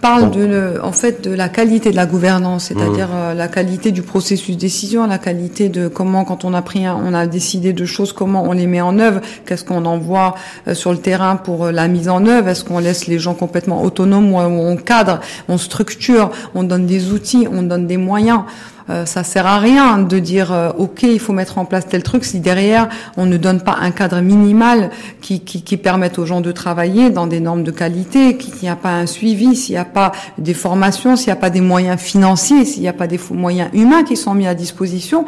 parle 0.00 0.30
de, 0.30 0.78
en 0.82 0.92
fait, 0.92 1.22
de 1.22 1.34
la 1.34 1.48
qualité 1.48 1.90
de 1.90 1.96
la 1.96 2.06
gouvernance, 2.06 2.64
c'est-à-dire 2.64 3.08
mmh. 3.08 3.16
euh, 3.16 3.34
la 3.34 3.48
qualité 3.48 3.90
du 3.90 4.02
processus 4.02 4.56
de 4.56 4.60
décision, 4.60 5.06
la 5.06 5.18
qualité 5.18 5.68
de 5.68 5.88
comment, 5.88 6.24
quand 6.24 6.44
on 6.44 6.54
a 6.54 6.62
pris, 6.62 6.88
on 6.88 7.14
a 7.14 7.26
décidé 7.26 7.72
de 7.72 7.84
choses, 7.84 8.12
comment 8.12 8.44
on 8.44 8.52
les 8.52 8.66
met 8.66 8.80
en 8.80 8.98
œuvre, 8.98 9.20
qu'est-ce 9.46 9.64
qu'on 9.64 9.84
envoie 9.84 10.34
euh, 10.68 10.74
sur 10.74 10.92
le 10.92 10.98
terrain 10.98 11.36
pour 11.36 11.66
euh, 11.66 11.72
la 11.72 11.88
mise 11.88 12.08
en 12.08 12.26
œuvre, 12.26 12.48
est-ce 12.48 12.64
qu'on 12.64 12.78
laisse 12.78 13.06
les 13.06 13.18
gens 13.18 13.34
complètement 13.34 13.82
autonomes 13.82 14.32
ou 14.32 14.38
on 14.38 14.76
cadre, 14.76 15.20
on 15.48 15.58
structure, 15.58 16.30
on 16.54 16.62
donne 16.62 16.86
des 16.86 17.12
outils, 17.12 17.46
on 17.50 17.62
donne 17.62 17.86
des 17.86 17.96
moyens. 17.96 18.42
Euh, 18.90 19.06
ça 19.06 19.22
sert 19.22 19.46
à 19.46 19.58
rien 19.58 19.98
de 19.98 20.18
dire 20.18 20.52
euh, 20.52 20.70
ok 20.76 21.02
il 21.04 21.20
faut 21.20 21.32
mettre 21.32 21.58
en 21.58 21.64
place 21.64 21.86
tel 21.88 22.02
truc 22.02 22.24
si 22.24 22.40
derrière 22.40 22.88
on 23.16 23.26
ne 23.26 23.36
donne 23.36 23.60
pas 23.60 23.76
un 23.80 23.92
cadre 23.92 24.20
minimal 24.20 24.90
qui, 25.20 25.40
qui, 25.40 25.62
qui 25.62 25.76
permette 25.76 26.18
aux 26.18 26.26
gens 26.26 26.40
de 26.40 26.50
travailler 26.50 27.10
dans 27.10 27.28
des 27.28 27.38
normes 27.38 27.62
de 27.62 27.70
qualité, 27.70 28.36
qu'il 28.36 28.54
n'y 28.62 28.68
a 28.68 28.76
pas 28.76 28.94
un 28.94 29.06
suivi, 29.06 29.54
s'il 29.54 29.74
n'y 29.74 29.78
a 29.78 29.84
pas 29.84 30.12
des 30.38 30.54
formations, 30.54 31.14
s'il 31.16 31.28
n'y 31.28 31.32
a 31.32 31.36
pas 31.36 31.50
des 31.50 31.60
moyens 31.60 32.00
financiers, 32.00 32.64
s'il 32.64 32.82
n'y 32.82 32.88
a 32.88 32.92
pas 32.92 33.06
des 33.06 33.20
moyens 33.30 33.70
humains 33.72 34.02
qui 34.02 34.16
sont 34.16 34.34
mis 34.34 34.46
à 34.46 34.54
disposition 34.54 35.26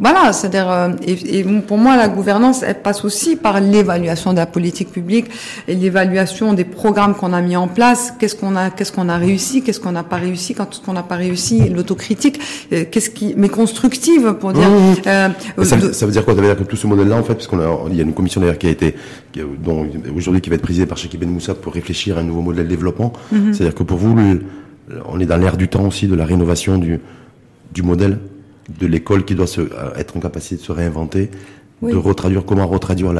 voilà, 0.00 0.32
c'est-à-dire, 0.32 0.70
euh, 0.70 0.90
et, 1.06 1.44
pour 1.66 1.78
moi, 1.78 1.96
la 1.96 2.08
gouvernance, 2.08 2.62
elle 2.62 2.82
passe 2.82 3.04
aussi 3.04 3.36
par 3.36 3.60
l'évaluation 3.60 4.32
de 4.32 4.38
la 4.38 4.46
politique 4.46 4.90
publique 4.90 5.26
et 5.68 5.74
l'évaluation 5.74 6.52
des 6.52 6.64
programmes 6.64 7.14
qu'on 7.14 7.32
a 7.32 7.40
mis 7.40 7.56
en 7.56 7.68
place. 7.68 8.12
Qu'est-ce 8.18 8.34
qu'on 8.34 8.56
a, 8.56 8.70
qu'est-ce 8.70 8.92
qu'on 8.92 9.08
a 9.08 9.16
réussi, 9.16 9.62
qu'est-ce 9.62 9.80
qu'on 9.80 9.92
n'a 9.92 10.02
pas 10.02 10.16
réussi, 10.16 10.54
quand 10.54 10.72
ce 10.74 10.80
qu'on 10.80 10.92
n'a 10.92 11.02
pas 11.04 11.14
réussi, 11.14 11.68
l'autocritique, 11.68 12.40
euh, 12.72 12.84
qu'est-ce 12.90 13.10
qui, 13.10 13.34
mais 13.36 13.48
constructive 13.48 14.34
pour 14.34 14.52
dire. 14.52 14.68
Mmh. 14.68 14.94
Euh, 15.06 15.28
ça, 15.64 15.76
veut 16.06 16.12
dire 16.12 16.24
quoi 16.24 16.34
Ça 16.34 16.40
veut 16.40 16.46
dire 16.46 16.56
que 16.56 16.64
tout 16.64 16.76
ce 16.76 16.86
modèle-là, 16.86 17.16
en 17.16 17.22
fait, 17.22 17.34
puisqu'on 17.34 17.60
a, 17.60 17.88
il 17.88 17.96
y 17.96 18.00
a 18.00 18.04
une 18.04 18.14
commission 18.14 18.40
d'ailleurs 18.40 18.58
qui 18.58 18.66
a 18.66 18.70
été, 18.70 18.96
dont 19.64 19.86
aujourd'hui 20.14 20.40
qui 20.40 20.50
va 20.50 20.56
être 20.56 20.62
présidée 20.62 20.86
par 20.86 20.98
Cheikh 20.98 21.18
Ben 21.18 21.30
Moussa 21.30 21.54
pour 21.54 21.72
réfléchir 21.72 22.18
à 22.18 22.20
un 22.20 22.24
nouveau 22.24 22.42
modèle 22.42 22.64
de 22.64 22.70
développement. 22.70 23.12
Mmh. 23.30 23.52
C'est-à-dire 23.52 23.76
que 23.76 23.84
pour 23.84 23.98
vous, 23.98 24.16
on 25.08 25.20
est 25.20 25.26
dans 25.26 25.36
l'ère 25.36 25.56
du 25.56 25.68
temps 25.68 25.86
aussi 25.86 26.08
de 26.08 26.16
la 26.16 26.24
rénovation 26.24 26.78
du 26.78 27.00
du 27.74 27.82
modèle 27.82 28.18
de 28.68 28.86
l'école 28.86 29.24
qui 29.24 29.34
doit 29.34 29.46
se, 29.46 29.60
euh, 29.60 29.94
être 29.96 30.16
en 30.16 30.20
capacité 30.20 30.56
de 30.56 30.60
se 30.60 30.72
réinventer, 30.72 31.30
de 31.82 31.96
retraduire 31.96 32.44
comment 32.44 32.66
retraduire 32.66 33.12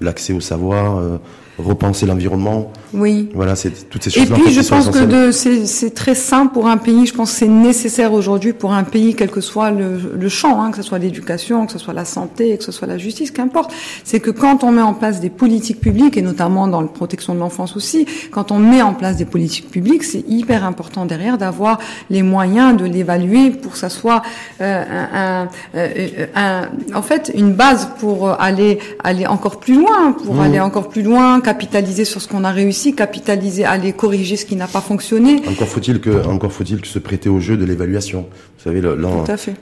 l'accès 0.00 0.32
au 0.32 0.40
savoir, 0.40 0.98
euh, 0.98 1.18
repenser 1.58 2.06
l'environnement. 2.06 2.72
Oui. 2.94 3.28
Voilà, 3.34 3.56
c'est 3.56 3.88
toutes 3.88 4.02
ces 4.02 4.10
choses. 4.10 4.30
Et 4.30 4.32
puis, 4.32 4.52
je 4.52 4.60
pense 4.66 4.88
que 4.88 5.32
c'est 5.32 5.94
très 5.94 6.14
simple 6.14 6.52
pour 6.52 6.66
un 6.66 6.76
pays. 6.76 7.06
Je 7.06 7.14
pense 7.14 7.32
que 7.32 7.38
c'est 7.38 7.48
nécessaire 7.48 8.12
aujourd'hui 8.12 8.52
pour 8.52 8.72
un 8.72 8.84
pays, 8.84 9.14
quel 9.14 9.30
que 9.30 9.40
soit 9.40 9.70
le, 9.70 10.14
le 10.18 10.28
champ, 10.28 10.62
hein, 10.62 10.70
que 10.70 10.76
ce 10.78 10.82
soit 10.82 10.98
l'éducation, 10.98 11.66
que 11.66 11.72
ce 11.72 11.78
soit 11.78 11.94
la 11.94 12.04
santé, 12.04 12.56
que 12.56 12.64
ce 12.64 12.72
soit 12.72 12.88
la 12.88 12.98
justice, 12.98 13.30
qu'importe. 13.30 13.72
C'est 14.04 14.20
que 14.20 14.30
quand 14.30 14.64
on 14.64 14.72
met 14.72 14.82
en 14.82 14.94
place 14.94 15.20
des 15.20 15.30
politiques 15.30 15.80
publiques, 15.80 16.16
et 16.16 16.22
notamment 16.22 16.68
dans 16.68 16.80
la 16.80 16.88
protection 16.88 17.34
de 17.34 17.40
l'enfance 17.40 17.76
aussi, 17.76 18.06
quand 18.30 18.50
on 18.50 18.58
met 18.58 18.82
en 18.82 18.94
place 18.94 19.16
des 19.16 19.24
politiques 19.24 19.70
publiques, 19.70 20.04
c'est 20.04 20.24
hyper 20.28 20.64
important 20.64 21.06
derrière 21.06 21.38
d'avoir 21.38 21.78
les 22.10 22.22
moyens 22.22 22.76
de 22.76 22.84
l'évaluer 22.84 23.50
pour 23.50 23.72
que 23.72 23.78
ça 23.78 23.90
soit 23.90 24.22
euh, 24.60 24.84
un, 25.14 25.48
euh, 25.74 26.26
un, 26.34 26.68
en 26.94 27.02
fait, 27.02 27.30
une 27.34 27.52
base 27.52 27.90
pour 27.98 28.40
aller 28.40 28.78
aller 29.04 29.26
encore 29.26 29.60
plus 29.60 29.74
loin, 29.74 30.12
pour 30.12 30.34
mmh. 30.36 30.40
aller 30.40 30.60
encore 30.60 30.88
plus 30.88 31.02
loin 31.02 31.41
capitaliser 31.42 32.04
sur 32.04 32.22
ce 32.22 32.28
qu'on 32.28 32.44
a 32.44 32.50
réussi, 32.50 32.94
capitaliser, 32.94 33.64
aller 33.64 33.92
corriger 33.92 34.36
ce 34.36 34.46
qui 34.46 34.56
n'a 34.56 34.66
pas 34.66 34.80
fonctionné. 34.80 35.42
Encore 35.46 35.68
faut-il 35.68 36.00
que, 36.00 36.26
encore 36.26 36.52
faut-il 36.52 36.80
que 36.80 36.86
se 36.86 36.98
prêter 36.98 37.28
au 37.28 37.40
jeu 37.40 37.56
de 37.56 37.64
l'évaluation. 37.64 38.26
Vous 38.58 38.64
savez, 38.64 38.82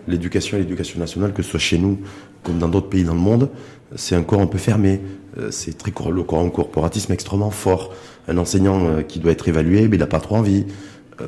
l'éducation 0.06 0.56
et 0.56 0.60
l'éducation 0.60 1.00
nationale, 1.00 1.32
que 1.32 1.42
ce 1.42 1.50
soit 1.50 1.60
chez 1.60 1.78
nous 1.78 1.98
comme 2.42 2.58
dans 2.58 2.68
d'autres 2.68 2.88
pays 2.88 3.04
dans 3.04 3.14
le 3.14 3.20
monde, 3.20 3.50
c'est 3.96 4.14
un 4.14 4.22
corps 4.22 4.40
un 4.40 4.46
peu 4.46 4.58
fermé. 4.58 5.00
Euh, 5.38 5.50
c'est 5.50 5.76
très 5.76 5.92
le 6.10 6.22
corps 6.22 6.38
en 6.38 6.50
corporatisme 6.50 7.12
extrêmement 7.12 7.50
fort. 7.50 7.92
Un 8.28 8.38
enseignant 8.38 8.80
euh, 8.84 9.02
qui 9.02 9.18
doit 9.18 9.32
être 9.32 9.48
évalué, 9.48 9.88
mais 9.88 9.96
il 9.96 10.00
n'a 10.00 10.06
pas 10.06 10.20
trop 10.20 10.36
envie. 10.36 10.66
Euh, 11.20 11.26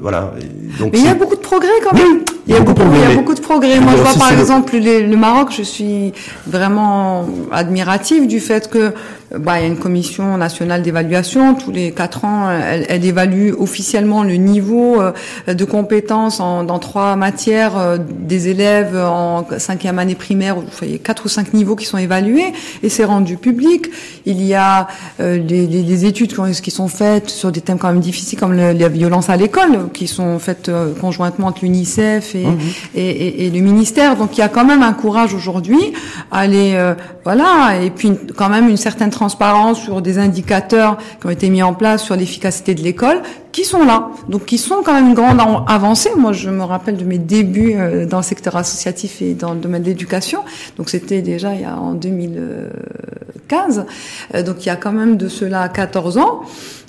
voilà. 0.00 0.32
Donc 0.78 0.92
mais 0.92 1.00
il 1.00 1.04
y 1.04 1.08
a 1.08 1.14
beaucoup 1.14 1.36
de 1.36 1.40
progrès 1.40 1.68
quand 1.84 1.92
même. 1.92 2.22
il, 2.46 2.54
y 2.54 2.56
a 2.56 2.60
beaucoup, 2.60 2.82
il 2.94 3.00
y 3.00 3.04
a 3.04 3.14
beaucoup 3.14 3.34
de 3.34 3.40
progrès. 3.40 3.80
Moi, 3.80 3.92
je 3.96 4.02
vois 4.02 4.14
par 4.14 4.32
exemple 4.32 4.76
le... 4.76 5.16
Maroc. 5.16 5.52
Je 5.56 5.62
suis 5.62 6.12
vraiment 6.46 7.26
admirative 7.52 8.26
du 8.26 8.40
fait 8.40 8.70
que 8.70 8.94
bah, 9.34 9.58
il 9.58 9.62
y 9.62 9.64
a 9.64 9.68
une 9.68 9.78
commission 9.78 10.36
nationale 10.36 10.82
d'évaluation. 10.82 11.54
Tous 11.54 11.72
les 11.72 11.90
quatre 11.90 12.24
ans, 12.24 12.48
elle, 12.50 12.86
elle, 12.88 13.04
évalue 13.04 13.52
officiellement 13.58 14.22
le 14.22 14.34
niveau 14.34 15.00
euh, 15.00 15.12
de 15.52 15.64
compétences 15.64 16.38
en, 16.38 16.62
dans 16.62 16.78
trois 16.78 17.16
matières 17.16 17.76
euh, 17.76 17.98
des 17.98 18.48
élèves 18.48 18.96
en 18.96 19.44
cinquième 19.58 19.98
année 19.98 20.14
primaire. 20.14 20.56
Il 20.82 20.92
y 20.92 20.94
a 20.94 20.98
quatre 20.98 21.24
ou 21.24 21.28
cinq 21.28 21.54
niveaux 21.54 21.74
qui 21.74 21.86
sont 21.86 21.98
évalués 21.98 22.52
et 22.84 22.88
c'est 22.88 23.04
rendu 23.04 23.36
public. 23.36 23.90
Il 24.26 24.42
y 24.42 24.54
a 24.54 24.86
euh, 25.18 25.38
les, 25.38 25.66
les, 25.66 26.04
études 26.04 26.32
qui 26.60 26.70
sont 26.70 26.88
faites 26.88 27.30
sur 27.30 27.50
des 27.50 27.60
thèmes 27.60 27.78
quand 27.78 27.88
même 27.88 28.00
difficiles 28.00 28.38
comme 28.38 28.52
le, 28.52 28.72
la 28.72 28.88
violence 28.88 29.28
à 29.28 29.36
l'école, 29.36 29.90
qui 29.92 30.06
sont 30.06 30.38
faites 30.38 30.70
conjointement 31.00 31.48
entre 31.48 31.64
l'UNICEF 31.64 32.34
et, 32.34 32.44
mmh. 32.44 32.58
et, 32.94 33.10
et, 33.10 33.46
et, 33.46 33.50
le 33.50 33.60
ministère. 33.60 34.16
Donc 34.16 34.36
il 34.36 34.40
y 34.40 34.44
a 34.44 34.48
quand 34.48 34.64
même 34.64 34.82
un 34.82 34.92
courage 34.92 35.34
aujourd'hui 35.34 35.92
à 36.30 36.40
aller, 36.40 36.78
voilà, 37.24 37.80
et 37.82 37.90
puis 37.90 38.12
quand 38.36 38.48
même 38.48 38.68
une 38.68 38.76
certaine 38.76 39.10
transparence 39.16 39.82
sur 39.82 40.02
des 40.02 40.18
indicateurs 40.18 40.98
qui 41.20 41.26
ont 41.26 41.30
été 41.30 41.48
mis 41.50 41.62
en 41.62 41.74
place 41.74 42.04
sur 42.04 42.14
l'efficacité 42.14 42.74
de 42.74 42.82
l'école 42.82 43.22
qui 43.56 43.64
sont 43.64 43.86
là, 43.86 44.10
donc 44.28 44.44
qui 44.44 44.58
sont 44.58 44.82
quand 44.84 44.92
même 44.92 45.08
une 45.08 45.14
grande 45.14 45.40
avancée. 45.66 46.10
Moi, 46.14 46.34
je 46.34 46.50
me 46.50 46.62
rappelle 46.62 46.98
de 46.98 47.06
mes 47.06 47.16
débuts 47.16 47.72
euh, 47.74 48.04
dans 48.04 48.18
le 48.18 48.22
secteur 48.22 48.54
associatif 48.54 49.22
et 49.22 49.32
dans 49.32 49.54
le 49.54 49.60
domaine 49.60 49.80
de 49.80 49.88
l'éducation. 49.88 50.40
Donc, 50.76 50.90
c'était 50.90 51.22
déjà 51.22 51.54
il 51.54 51.62
y 51.62 51.64
a 51.64 51.78
en 51.78 51.94
2015. 51.94 53.86
Euh, 54.34 54.42
donc, 54.42 54.56
il 54.60 54.66
y 54.66 54.70
a 54.70 54.76
quand 54.76 54.92
même 54.92 55.16
de 55.16 55.28
cela 55.28 55.70
14 55.70 56.18
ans 56.18 56.42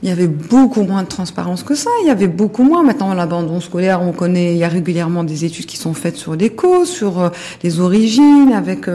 il 0.04 0.10
y 0.10 0.12
avait 0.12 0.28
beaucoup 0.28 0.84
moins 0.84 1.02
de 1.02 1.08
transparence 1.08 1.64
que 1.64 1.74
ça. 1.74 1.90
Il 2.04 2.08
y 2.08 2.12
avait 2.12 2.28
beaucoup 2.28 2.62
moins. 2.62 2.84
Maintenant, 2.84 3.16
l'abandon 3.16 3.60
scolaire, 3.60 4.04
on 4.04 4.12
connaît, 4.12 4.52
il 4.52 4.58
y 4.60 4.64
a 4.64 4.68
régulièrement 4.68 5.24
des 5.24 5.44
études 5.44 5.66
qui 5.66 5.78
sont 5.78 5.96
faites 5.96 6.18
sur 6.18 6.36
les 6.36 6.52
causes, 6.52 6.88
sur 6.88 7.20
euh, 7.20 7.30
les 7.64 7.80
origines, 7.80 8.54
avec 8.54 8.86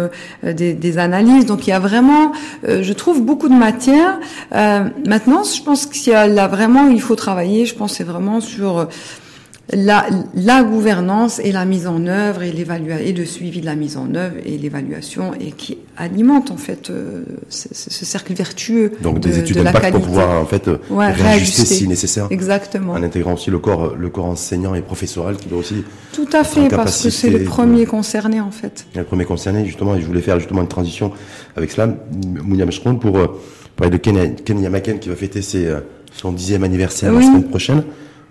des, 0.44 0.74
des, 0.74 0.98
analyses. 0.98 1.44
Donc, 1.44 1.66
il 1.66 1.70
y 1.70 1.72
a 1.72 1.80
vraiment, 1.80 2.30
je 2.62 2.92
trouve, 2.92 3.20
beaucoup 3.20 3.48
de 3.48 3.54
matière. 3.54 4.20
maintenant, 4.52 5.42
je 5.42 5.60
pense 5.60 5.86
qu'il 5.86 6.12
y 6.12 6.14
a 6.14 6.28
là 6.28 6.46
vraiment, 6.46 6.86
il 6.86 7.00
faut 7.00 7.16
travailler. 7.16 7.61
Je 7.66 7.74
pense 7.74 7.94
c'est 7.94 8.04
vraiment 8.04 8.40
sur 8.40 8.88
la, 9.72 10.06
la 10.34 10.62
gouvernance 10.64 11.38
et 11.38 11.52
la 11.52 11.64
mise 11.64 11.86
en 11.86 12.06
œuvre 12.06 12.42
et 12.42 12.52
et 12.52 13.12
le 13.12 13.24
suivi 13.24 13.60
de 13.60 13.66
la 13.66 13.74
mise 13.76 13.96
en 13.96 14.12
œuvre 14.14 14.34
et 14.44 14.58
l'évaluation 14.58 15.32
et 15.40 15.52
qui 15.52 15.78
alimente 15.96 16.50
en 16.50 16.56
fait 16.56 16.90
euh, 16.90 17.24
ce, 17.48 17.68
ce, 17.72 18.04
cercle 18.04 18.34
vertueux 18.34 18.92
donc 19.02 19.20
de, 19.20 19.28
des 19.28 19.38
études 19.38 19.56
de 19.58 19.62
la 19.62 19.72
d'impact 19.72 19.94
pour 19.94 20.04
pouvoir 20.06 20.42
en 20.42 20.46
fait 20.46 20.66
euh, 20.68 20.78
Ouais, 20.90 21.06
réajuster 21.12 21.22
réajuster. 21.22 21.64
si 21.76 21.88
nécessaire 21.88 22.26
Exactement. 22.30 22.94
en 22.94 23.02
intégrant 23.02 23.34
aussi 23.34 23.50
le 23.50 23.60
corps 23.60 23.94
le 23.96 24.08
corps 24.10 24.26
enseignant 24.26 24.74
et 24.74 24.82
professoral 24.82 25.36
qui 25.36 25.48
doit 25.48 25.60
aussi 25.60 25.84
Tout 26.12 26.28
à 26.32 26.42
fait, 26.44 26.68
parce 26.68 27.00
que 27.02 27.08
c'est 27.10 27.28
capacité 27.28 27.30
le 27.30 27.38
de- 27.40 27.44
premier 27.44 27.86
concerné 27.86 28.40
en 28.40 28.50
fait. 28.50 28.84
le 28.96 29.04
premier 29.04 29.24
concerné 29.24 29.64
justement 29.64 29.94
et 29.94 30.00
je 30.00 30.06
voulais 30.06 30.22
faire 30.22 30.38
justement 30.40 30.60
une 30.62 30.68
transition 30.68 31.12
avec 31.56 31.70
cela 31.70 31.88
Mounia 32.44 32.66
Meshroun 32.66 32.98
pour 32.98 33.16
euh, 33.16 33.28
parler 33.76 33.92
de 33.92 33.96
Ken, 33.98 34.34
Ken 34.44 34.60
Yamaken 34.60 34.98
qui 34.98 35.08
va 35.08 35.14
fêter 35.16 35.40
ses, 35.40 35.66
euh, 35.66 35.80
son 36.14 36.32
dixième 36.32 36.64
anniversaire 36.64 37.12
Oui. 37.12 37.20
la 37.20 37.26
semaine 37.26 37.48
prochaine 37.48 37.82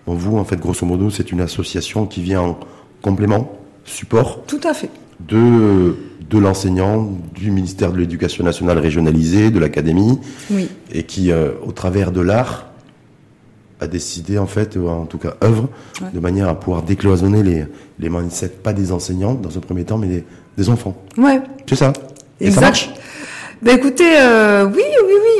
bon 0.08 0.13
vous 0.15 0.38
en 0.38 0.46
fait 0.46 0.58
grosso 0.60 0.86
modo 0.86 1.10
c'est 1.10 1.32
une 1.32 1.41
association 1.41 2.06
qui 2.06 2.22
vient 2.22 2.41
en 2.41 2.60
complément 3.02 3.52
support 3.86 4.44
Tout 4.48 4.62
à 4.63 4.74
fait. 4.74 4.89
de 5.20 5.96
de 6.30 6.38
l'enseignant, 6.39 7.10
du 7.36 7.52
ministère 7.52 7.91
de 7.91 7.98
l'Éducation 7.98 8.46
nationale 8.46 8.78
régionalisée, 8.80 9.50
de 9.52 9.60
l'académie, 9.60 10.17
Oui. 10.50 10.70
et 10.94 11.04
qui, 11.04 11.30
euh, 11.30 11.50
au 11.67 11.74
travers 11.74 12.13
de 12.13 12.22
l'art, 12.22 12.67
a 13.82 13.88
décidé 13.88 14.38
en 14.38 14.46
fait, 14.48 14.78
ou 14.78 14.88
en 14.88 15.06
tout 15.06 15.17
cas 15.17 15.34
œuvre, 15.44 15.67
Ouais. 16.02 16.08
de 16.13 16.20
manière 16.22 16.48
à 16.48 16.58
pouvoir 16.58 16.84
décloisonner 16.84 17.44
les 17.44 17.65
les 18.00 18.08
mindsets, 18.08 18.48
pas 18.63 18.72
des 18.72 18.94
enseignants 18.94 19.34
dans 19.34 19.58
un 19.58 19.60
premier 19.60 19.84
temps, 19.84 19.98
mais 19.98 20.08
des, 20.08 20.24
des 20.58 20.70
enfants. 20.70 20.96
Ouais. 21.17 21.41
C'est 21.67 21.76
ça. 21.76 21.91
Et 22.39 22.46
ça 22.46 22.48
Exact. 22.48 22.62
marche? 22.62 22.89
Ben 23.62 23.76
écoutez, 23.78 24.10
euh, 24.17 24.70
oui, 24.74 24.82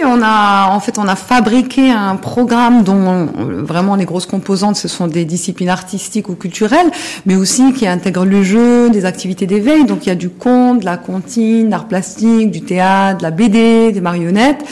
on 0.06 0.22
a 0.22 0.70
en 0.70 0.80
fait 0.80 0.98
on 0.98 1.08
a 1.08 1.16
fabriqué 1.16 1.92
un 1.92 2.16
programme 2.16 2.84
dont 2.84 3.28
euh, 3.38 3.62
vraiment 3.64 3.96
les 3.96 4.06
grosses 4.06 4.26
composantes 4.26 4.76
ce 4.76 4.88
sont 4.88 5.08
des 5.08 5.26
disciplines 5.26 5.70
artistiques 5.70 6.30
ou 6.30 6.36
culturelles, 6.36 6.90
mais 7.26 7.36
aussi 7.36 7.74
qui 7.74 7.88
intègrent 7.88 8.26
le 8.26 8.44
jeu, 8.44 8.90
des 8.90 9.06
activités 9.06 9.48
d'éveil. 9.48 9.86
Donc 9.86 10.06
il 10.06 10.10
y 10.10 10.12
a 10.12 10.16
du 10.16 10.30
conte, 10.30 10.80
de 10.80 10.86
la 10.86 10.98
comptine, 10.98 11.70
l'art 11.70 11.88
plastique, 11.88 12.52
du 12.52 12.62
théâtre, 12.62 13.20
de 13.20 13.24
la 13.24 13.32
BD, 13.32 13.92
des 13.92 14.02
marionnettes, 14.02 14.64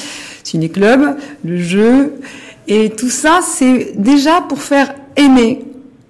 ciné-club, 0.43 1.17
le 1.43 1.57
jeu, 1.57 2.19
et 2.67 2.89
tout 2.89 3.09
ça 3.09 3.39
c'est 3.43 3.93
déjà 3.95 4.41
pour 4.41 4.61
faire 4.61 4.93
aimer 5.15 5.65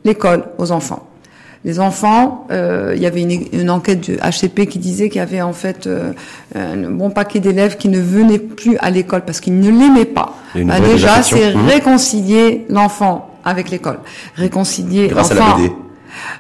l'école 0.06 0.46
aux 0.58 0.72
enfants. 0.72 1.09
Les 1.66 1.80
enfants, 1.82 2.48
euh, 2.52 2.94
il 2.96 3.02
y 3.02 3.06
avait 3.06 3.22
une, 3.22 3.44
une 3.52 3.70
enquête 3.70 4.00
du 4.00 4.16
HCP 4.18 4.66
qui 4.68 4.80
disait 4.80 5.10
qu'il 5.10 5.18
y 5.20 5.22
avait 5.22 5.42
en 5.42 5.52
fait 5.52 5.88
euh, 5.88 6.14
un 6.56 6.78
bon 6.90 7.10
paquet 7.10 7.40
d'élèves 7.42 7.76
qui 7.76 7.90
ne 7.90 8.00
venaient 8.00 8.40
plus 8.40 8.78
à 8.80 8.90
l'école 8.90 9.24
parce 9.26 9.42
qu'ils 9.42 9.60
ne 9.60 9.70
l'aimaient 9.70 10.06
pas. 10.06 10.38
Bah, 10.56 10.80
déjà, 10.80 11.22
c'est 11.22 11.54
Mhm. 11.54 11.68
réconcilier 11.68 12.66
l'enfant 12.70 13.30
avec 13.44 13.70
l'école, 13.72 14.00
réconcilier 14.36 15.08
Grâce 15.10 15.32
à 15.32 15.36
l'enfant. 15.36 15.58
la 15.58 15.64
BD. 15.64 15.74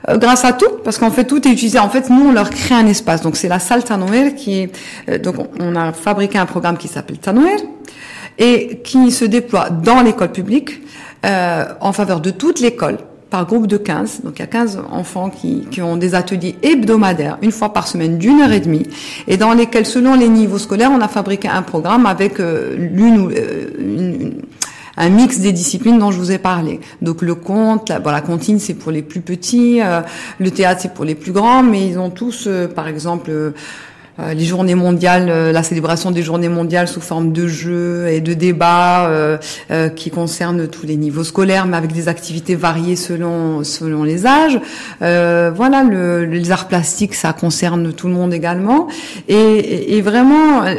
Euh, 0.09 0.17
grâce 0.17 0.45
à 0.45 0.53
tout, 0.53 0.71
parce 0.83 0.97
qu'en 0.97 1.11
fait 1.11 1.25
tout 1.25 1.45
est 1.47 1.51
utilisé. 1.51 1.79
En 1.79 1.89
fait, 1.89 2.09
nous 2.09 2.29
on 2.29 2.31
leur 2.31 2.49
crée 2.49 2.75
un 2.75 2.87
espace. 2.87 3.21
Donc 3.21 3.35
c'est 3.35 3.47
la 3.49 3.59
salle 3.59 3.83
Tanoël 3.83 4.35
qui 4.35 4.59
est. 4.61 4.71
euh, 5.09 5.17
donc 5.19 5.35
on 5.59 5.75
a 5.75 5.91
fabriqué 5.91 6.37
un 6.37 6.45
programme 6.45 6.77
qui 6.77 6.87
s'appelle 6.87 7.17
Tanoël 7.17 7.59
et 8.37 8.79
qui 8.85 9.11
se 9.11 9.25
déploie 9.25 9.69
dans 9.69 10.01
l'école 10.01 10.31
publique 10.31 10.81
euh, 11.25 11.65
en 11.81 11.91
faveur 11.91 12.21
de 12.21 12.31
toute 12.31 12.61
l'école 12.61 12.97
par 13.29 13.45
groupe 13.45 13.67
de 13.67 13.77
15. 13.77 14.21
Donc 14.23 14.33
il 14.37 14.39
y 14.39 14.43
a 14.43 14.47
15 14.47 14.79
enfants 14.91 15.29
qui, 15.29 15.67
ont 15.81 15.97
des 15.97 16.15
ateliers 16.15 16.55
hebdomadaires, 16.63 17.37
une 17.41 17.51
fois 17.51 17.71
par 17.73 17.87
semaine, 17.87 18.17
d'une 18.17 18.41
heure 18.41 18.51
et 18.51 18.59
demie, 18.59 18.87
et 19.27 19.37
dans 19.37 19.53
lesquels, 19.53 19.85
selon 19.85 20.15
les 20.15 20.27
niveaux 20.29 20.57
scolaires, 20.57 20.91
on 20.91 21.01
a 21.01 21.07
fabriqué 21.07 21.47
un 21.47 21.61
programme 21.61 22.05
avec 22.05 22.39
euh, 22.39 22.75
l'une 22.75 23.19
ou 23.21 23.29
euh, 23.29 23.69
une- 23.79 24.33
un 24.97 25.09
mix 25.09 25.39
des 25.39 25.53
disciplines 25.53 25.97
dont 25.97 26.11
je 26.11 26.17
vous 26.17 26.31
ai 26.31 26.39
parlé. 26.39 26.81
Donc 27.01 27.21
le 27.21 27.33
conte, 27.35 27.87
la, 27.87 27.99
bon, 27.99 28.11
la 28.11 28.19
comptine 28.19 28.59
c'est 28.59 28.73
pour 28.73 28.91
les 28.91 29.01
plus 29.01 29.21
petits, 29.21 29.79
euh, 29.81 30.01
le 30.39 30.51
théâtre 30.51 30.81
c'est 30.81 30.93
pour 30.93 31.05
les 31.05 31.15
plus 31.15 31.31
grands, 31.31 31.63
mais 31.63 31.87
ils 31.87 31.97
ont 31.97 32.09
tous, 32.09 32.49
par 32.75 32.87
exemple, 32.89 33.53
les 34.33 34.45
journées 34.45 34.75
mondiales, 34.75 35.29
euh, 35.29 35.51
la 35.51 35.63
célébration 35.63 36.11
des 36.11 36.21
journées 36.23 36.49
mondiales 36.49 36.87
sous 36.87 37.01
forme 37.01 37.31
de 37.31 37.47
jeux 37.47 38.07
et 38.09 38.21
de 38.21 38.33
débats 38.33 39.07
euh, 39.07 39.37
euh, 39.71 39.89
qui 39.89 40.09
concernent 40.11 40.67
tous 40.67 40.85
les 40.85 40.95
niveaux 40.95 41.23
scolaires, 41.23 41.65
mais 41.65 41.77
avec 41.77 41.91
des 41.93 42.07
activités 42.07 42.55
variées 42.55 42.95
selon 42.95 43.63
selon 43.63 44.03
les 44.03 44.25
âges. 44.25 44.59
Euh, 45.01 45.51
voilà, 45.55 45.83
le, 45.83 46.25
les 46.25 46.51
arts 46.51 46.67
plastiques, 46.67 47.15
ça 47.15 47.33
concerne 47.33 47.93
tout 47.93 48.07
le 48.07 48.13
monde 48.13 48.33
également. 48.33 48.87
Et, 49.27 49.97
et- 49.97 50.01
vraiment, 50.01 50.63
euh, 50.63 50.75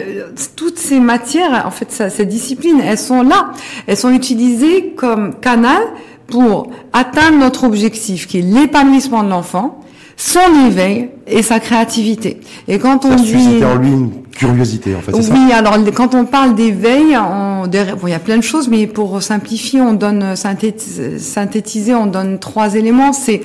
toutes 0.56 0.78
ces 0.78 0.98
matières, 1.00 1.64
en 1.66 1.70
fait, 1.70 1.90
ces 2.10 2.26
disciplines, 2.26 2.80
elles 2.84 2.98
sont 2.98 3.22
là, 3.22 3.50
elles 3.86 3.96
sont 3.96 4.10
utilisées 4.10 4.92
comme 4.96 5.34
canal 5.40 5.80
pour 6.26 6.70
atteindre 6.92 7.38
notre 7.38 7.64
objectif, 7.64 8.26
qui 8.26 8.38
est 8.38 8.42
l'épanouissement 8.42 9.22
de 9.22 9.28
l'enfant 9.30 9.80
son 10.20 10.66
éveil 10.66 11.08
et 11.26 11.42
sa 11.42 11.60
créativité. 11.60 12.40
Et 12.68 12.78
quand 12.78 13.06
on 13.06 13.14
dit 13.14 13.64
en 13.64 13.76
lui 13.76 13.88
une 13.88 14.10
curiosité, 14.30 14.94
en 14.94 15.00
fait, 15.00 15.12
ça 15.22 15.32
oui, 15.32 15.50
alors 15.52 15.78
quand 15.94 16.14
on 16.14 16.26
parle 16.26 16.54
d'éveil, 16.54 17.16
bon, 17.16 18.06
il 18.06 18.10
y 18.10 18.14
a 18.14 18.18
plein 18.18 18.36
de 18.36 18.42
choses, 18.42 18.68
mais 18.68 18.86
pour 18.86 19.22
simplifier, 19.22 19.80
on 19.80 19.94
donne 19.94 20.34
synthéti- 20.34 21.18
synthétiser, 21.18 21.94
on 21.94 22.06
donne 22.06 22.38
trois 22.38 22.74
éléments. 22.74 23.14
C'est 23.14 23.40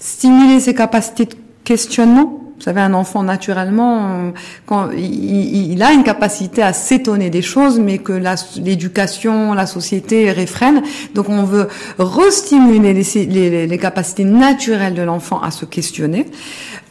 stimuler 0.00 0.58
ses 0.58 0.74
capacités 0.74 1.26
de 1.26 1.34
questionnement. 1.62 2.39
Vous 2.60 2.64
savez, 2.64 2.82
un 2.82 2.92
enfant 2.92 3.22
naturellement, 3.22 3.96
euh, 4.10 4.30
quand 4.66 4.90
il, 4.94 5.72
il- 5.72 5.82
a 5.82 5.92
une 5.92 6.02
capacité 6.04 6.62
à 6.62 6.74
s'étonner 6.74 7.30
des 7.30 7.40
choses, 7.40 7.80
mais 7.80 7.96
que 7.96 8.12
l'éducation, 8.62 9.54
la 9.54 9.64
société 9.64 10.30
réfrène. 10.30 10.82
Donc, 11.14 11.30
on 11.30 11.44
veut 11.44 11.68
restimuler 11.98 12.92
les, 12.92 13.02
les- 13.26 13.50
les- 13.50 13.66
les 13.66 13.78
capacités 13.78 14.24
naturelles 14.24 14.92
de 14.92 15.00
l'enfant 15.00 15.40
à 15.40 15.50
se 15.50 15.64
questionner. 15.64 16.26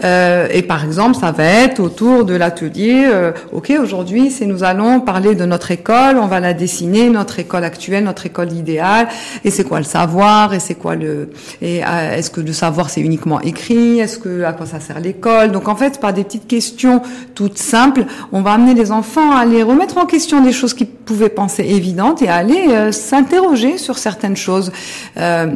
Euh, 0.03 0.47
et 0.51 0.61
par 0.63 0.83
exemple, 0.85 1.17
ça 1.19 1.31
va 1.31 1.43
être 1.43 1.79
autour 1.79 2.25
de 2.25 2.33
l'atelier. 2.33 3.05
euh, 3.07 3.31
ok, 3.51 3.71
aujourd'hui, 3.81 4.31
c'est 4.31 4.45
nous 4.47 4.63
allons 4.63 5.01
parler 5.01 5.35
de 5.35 5.45
notre 5.45 5.69
école. 5.71 6.17
On 6.17 6.25
va 6.27 6.39
la 6.39 6.53
dessiner, 6.53 7.09
notre 7.09 7.37
école 7.39 7.63
actuelle, 7.65 8.05
notre 8.05 8.25
école 8.25 8.53
idéale. 8.53 9.07
Et 9.43 9.51
c'est 9.51 9.65
quoi 9.65 9.77
le 9.79 9.83
savoir 9.85 10.53
Et 10.53 10.59
c'est 10.59 10.75
quoi 10.75 10.95
le 10.95 11.29
Et 11.61 11.83
euh, 11.85 12.15
est-ce 12.15 12.31
que 12.31 12.41
le 12.41 12.53
savoir 12.53 12.89
c'est 12.89 13.01
uniquement 13.01 13.39
écrit 13.41 13.99
Est-ce 13.99 14.17
que 14.17 14.43
à 14.43 14.53
quoi 14.53 14.65
ça 14.65 14.79
sert 14.79 14.99
l'école? 15.01 15.51
Donc 15.59 15.67
en 15.67 15.75
fait, 15.75 15.99
par 15.99 16.13
des 16.13 16.23
petites 16.23 16.47
questions 16.47 17.01
toutes 17.35 17.57
simples, 17.57 18.05
on 18.31 18.41
va 18.41 18.53
amener 18.53 18.73
les 18.73 18.93
enfants 18.93 19.33
à 19.33 19.39
aller 19.39 19.61
remettre 19.61 19.97
en 19.97 20.05
question 20.05 20.39
des 20.39 20.53
choses 20.53 20.73
qu'ils 20.73 20.87
pouvaient 20.87 21.27
penser 21.27 21.65
évidentes 21.65 22.21
et 22.21 22.29
à 22.29 22.35
aller 22.35 22.67
euh, 22.69 22.93
s'interroger 22.93 23.77
sur 23.77 23.97
certaines 23.97 24.37
choses. 24.37 24.71
Euh, 25.17 25.47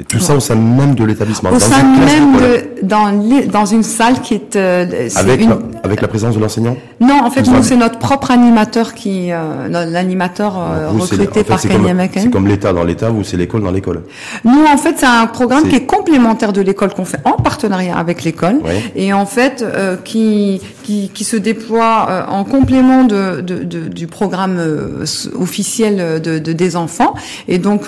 Et 0.00 0.02
tout 0.04 0.18
ça 0.18 0.34
au 0.34 0.40
sein 0.40 0.56
même 0.56 0.96
de 0.96 1.04
l'établissement. 1.04 1.50
au 1.50 1.52
dans 1.52 1.58
sein 1.60 1.84
même 1.84 2.36
de 2.82 3.46
dans 3.50 3.64
une 3.66 3.82
salle 3.84 4.20
qui 4.20 4.34
est 4.34 4.56
euh, 4.56 5.08
Avec, 5.16 5.40
une- 5.40 5.50
la, 5.50 5.58
avec 5.84 6.00
la 6.00 6.08
présence 6.08 6.34
de 6.34 6.40
l'enseignant 6.40 6.76
non 7.00 7.22
en 7.24 7.30
fait 7.30 7.42
nous 7.46 7.62
c'est 7.62 7.76
notre 7.76 7.98
propre 7.98 8.30
animateur 8.32 8.92
qui 8.94 9.30
euh, 9.30 9.68
l'animateur 9.68 10.54
euh, 10.58 10.90
recruté 10.90 11.28
en 11.28 11.32
fait, 11.32 11.44
par 11.44 11.60
c'est 11.60 11.68
comme, 12.30 12.46
l'État 12.48 12.72
dans 12.72 12.82
l'État 12.84 13.10
ou 13.12 13.22
c'est 13.22 13.36
l'école 13.36 13.62
dans 13.62 13.70
l'école. 13.70 14.02
Nous, 14.44 14.64
en 14.64 14.76
fait, 14.76 14.94
c'est 14.98 15.06
un 15.06 15.26
programme 15.26 15.64
qui 15.68 15.76
est 15.76 15.86
complémentaire 15.86 16.52
de 16.52 16.60
l'école 16.60 16.92
qu'on 16.92 17.04
fait 17.04 17.20
en 17.24 17.32
partenariat 17.32 17.96
avec 17.96 18.24
l'école 18.24 18.56
et 18.96 19.12
en 19.12 19.26
fait 19.26 19.64
qui, 20.04 20.60
qui 20.82 21.10
qui 21.14 21.24
se 21.24 21.36
déploie 21.36 22.26
en 22.28 22.44
complément 22.44 23.04
de, 23.04 23.40
de, 23.40 23.62
de- 23.64 23.88
du 23.88 24.06
programme 24.06 24.58
officiel 25.38 26.20
de, 26.22 26.38
de 26.38 26.52
des 26.52 26.76
enfants 26.76 27.14
et 27.48 27.58
donc 27.58 27.82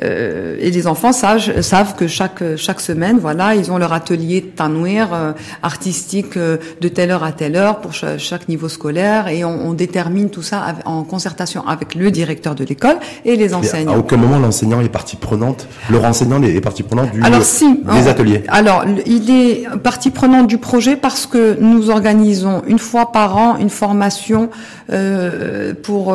et 0.00 0.70
les 0.70 0.86
enfants 0.86 1.01
savent 1.10 1.60
savent 1.62 1.96
que 1.96 2.06
chaque 2.06 2.42
chaque 2.56 2.80
semaine, 2.80 3.18
voilà, 3.18 3.56
ils 3.56 3.72
ont 3.72 3.78
leur 3.78 3.92
atelier 3.92 4.40
de 4.40 4.46
tanouir 4.46 5.12
euh, 5.12 5.32
artistique 5.62 6.36
euh, 6.36 6.58
de 6.80 6.88
telle 6.88 7.10
heure 7.10 7.24
à 7.24 7.32
telle 7.32 7.56
heure 7.56 7.80
pour 7.80 7.92
chaque, 7.92 8.48
niveau 8.48 8.68
scolaire 8.68 9.28
et 9.28 9.44
on, 9.44 9.68
on, 9.68 9.72
détermine 9.72 10.30
tout 10.30 10.42
ça 10.42 10.76
en 10.84 11.04
concertation 11.04 11.66
avec 11.66 11.94
le 11.94 12.10
directeur 12.10 12.54
de 12.54 12.64
l'école 12.64 12.96
et 13.24 13.36
les 13.36 13.54
enseignants. 13.54 13.94
à 13.94 13.98
aucun 13.98 14.16
moment 14.16 14.38
l'enseignant 14.38 14.80
est 14.80 14.88
partie 14.88 15.16
prenante, 15.16 15.66
le 15.90 15.98
renseignant 15.98 16.42
est 16.42 16.60
partie 16.60 16.82
prenante 16.82 17.12
du, 17.12 17.22
alors, 17.22 17.42
si, 17.42 17.80
des 17.92 18.08
ateliers. 18.08 18.42
Alors 18.48 18.84
il 19.06 19.30
est 19.30 19.68
partie 19.82 20.10
prenante 20.10 20.46
du 20.48 20.58
projet 20.58 20.96
parce 20.96 21.26
que 21.26 21.56
nous 21.60 21.90
organisons 21.90 22.62
une 22.66 22.78
fois 22.78 23.12
par 23.12 23.36
an 23.36 23.56
une 23.58 23.70
formation 23.70 24.50
euh, 24.92 25.72
pour 25.82 26.14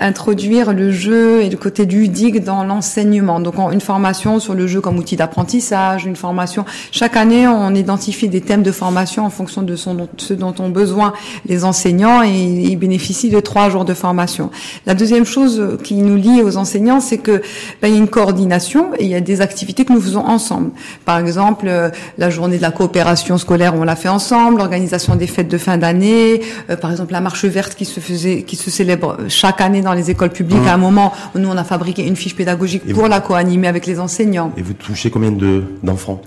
introduire 0.00 0.72
le 0.72 0.90
jeu 0.92 1.42
et 1.42 1.50
le 1.50 1.56
côté 1.56 1.84
ludique 1.84 2.42
dans 2.42 2.64
l'enseignement. 2.64 3.40
Donc 3.40 3.54
une 3.72 3.80
formation 3.84 4.40
sur 4.40 4.54
le 4.54 4.66
jeu 4.66 4.80
comme 4.80 4.98
outil 4.98 5.16
d'apprentissage, 5.16 6.06
une 6.06 6.16
formation. 6.16 6.64
Chaque 6.90 7.16
année, 7.16 7.46
on 7.46 7.74
identifie 7.74 8.28
des 8.28 8.40
thèmes 8.40 8.62
de 8.62 8.72
formation 8.72 9.24
en 9.24 9.30
fonction 9.30 9.62
de 9.62 9.76
son, 9.76 10.08
ce 10.16 10.34
dont 10.34 10.54
ont 10.58 10.70
besoin 10.70 11.12
les 11.46 11.64
enseignants 11.64 12.22
et 12.22 12.30
ils 12.30 12.76
bénéficient 12.76 13.30
de 13.30 13.40
trois 13.40 13.70
jours 13.70 13.84
de 13.84 13.94
formation. 13.94 14.50
La 14.86 14.94
deuxième 14.94 15.24
chose 15.24 15.78
qui 15.84 15.94
nous 15.94 16.16
lie 16.16 16.42
aux 16.42 16.56
enseignants, 16.56 17.00
c'est 17.00 17.18
que 17.18 17.42
ben, 17.80 17.88
il 17.88 17.94
y 17.94 17.94
a 17.94 17.98
une 17.98 18.08
coordination 18.08 18.92
et 18.98 19.04
il 19.04 19.10
y 19.10 19.14
a 19.14 19.20
des 19.20 19.40
activités 19.40 19.84
que 19.84 19.92
nous 19.92 20.00
faisons 20.00 20.24
ensemble. 20.26 20.70
Par 21.04 21.18
exemple, 21.18 21.66
euh, 21.68 21.90
la 22.18 22.30
journée 22.30 22.56
de 22.56 22.62
la 22.62 22.70
coopération 22.70 23.38
scolaire, 23.38 23.74
on 23.76 23.84
l'a 23.84 23.96
fait 23.96 24.08
ensemble. 24.08 24.58
L'organisation 24.58 25.14
des 25.16 25.26
fêtes 25.26 25.48
de 25.48 25.58
fin 25.58 25.78
d'année, 25.78 26.40
par 26.80 26.90
exemple 26.90 27.12
la 27.12 27.20
marche 27.20 27.44
verte 27.44 27.74
qui 27.74 27.84
se 27.84 28.00
faisait, 28.00 28.42
qui 28.42 28.56
se 28.56 28.70
célèbre 28.70 29.18
chaque 29.28 29.60
année 29.60 29.82
dans 29.82 29.92
les 29.92 30.10
écoles 30.10 30.30
publiques. 30.30 30.62
Mmh. 30.62 30.68
À 30.68 30.74
un 30.74 30.78
moment, 30.78 31.12
nous 31.34 31.48
on 31.48 31.56
a 31.56 31.64
fabriqué 31.64 32.06
une 32.06 32.16
fiche 32.16 32.34
pédagogique 32.34 32.92
pour 32.92 33.08
la 33.08 33.20
co-animer 33.20 33.68
avec 33.74 33.86
les 33.86 33.98
enseignants. 33.98 34.52
Et 34.56 34.62
vous 34.62 34.72
touchez 34.72 35.10
combien 35.10 35.32
de 35.32 35.64
d'enfants? 35.82 36.22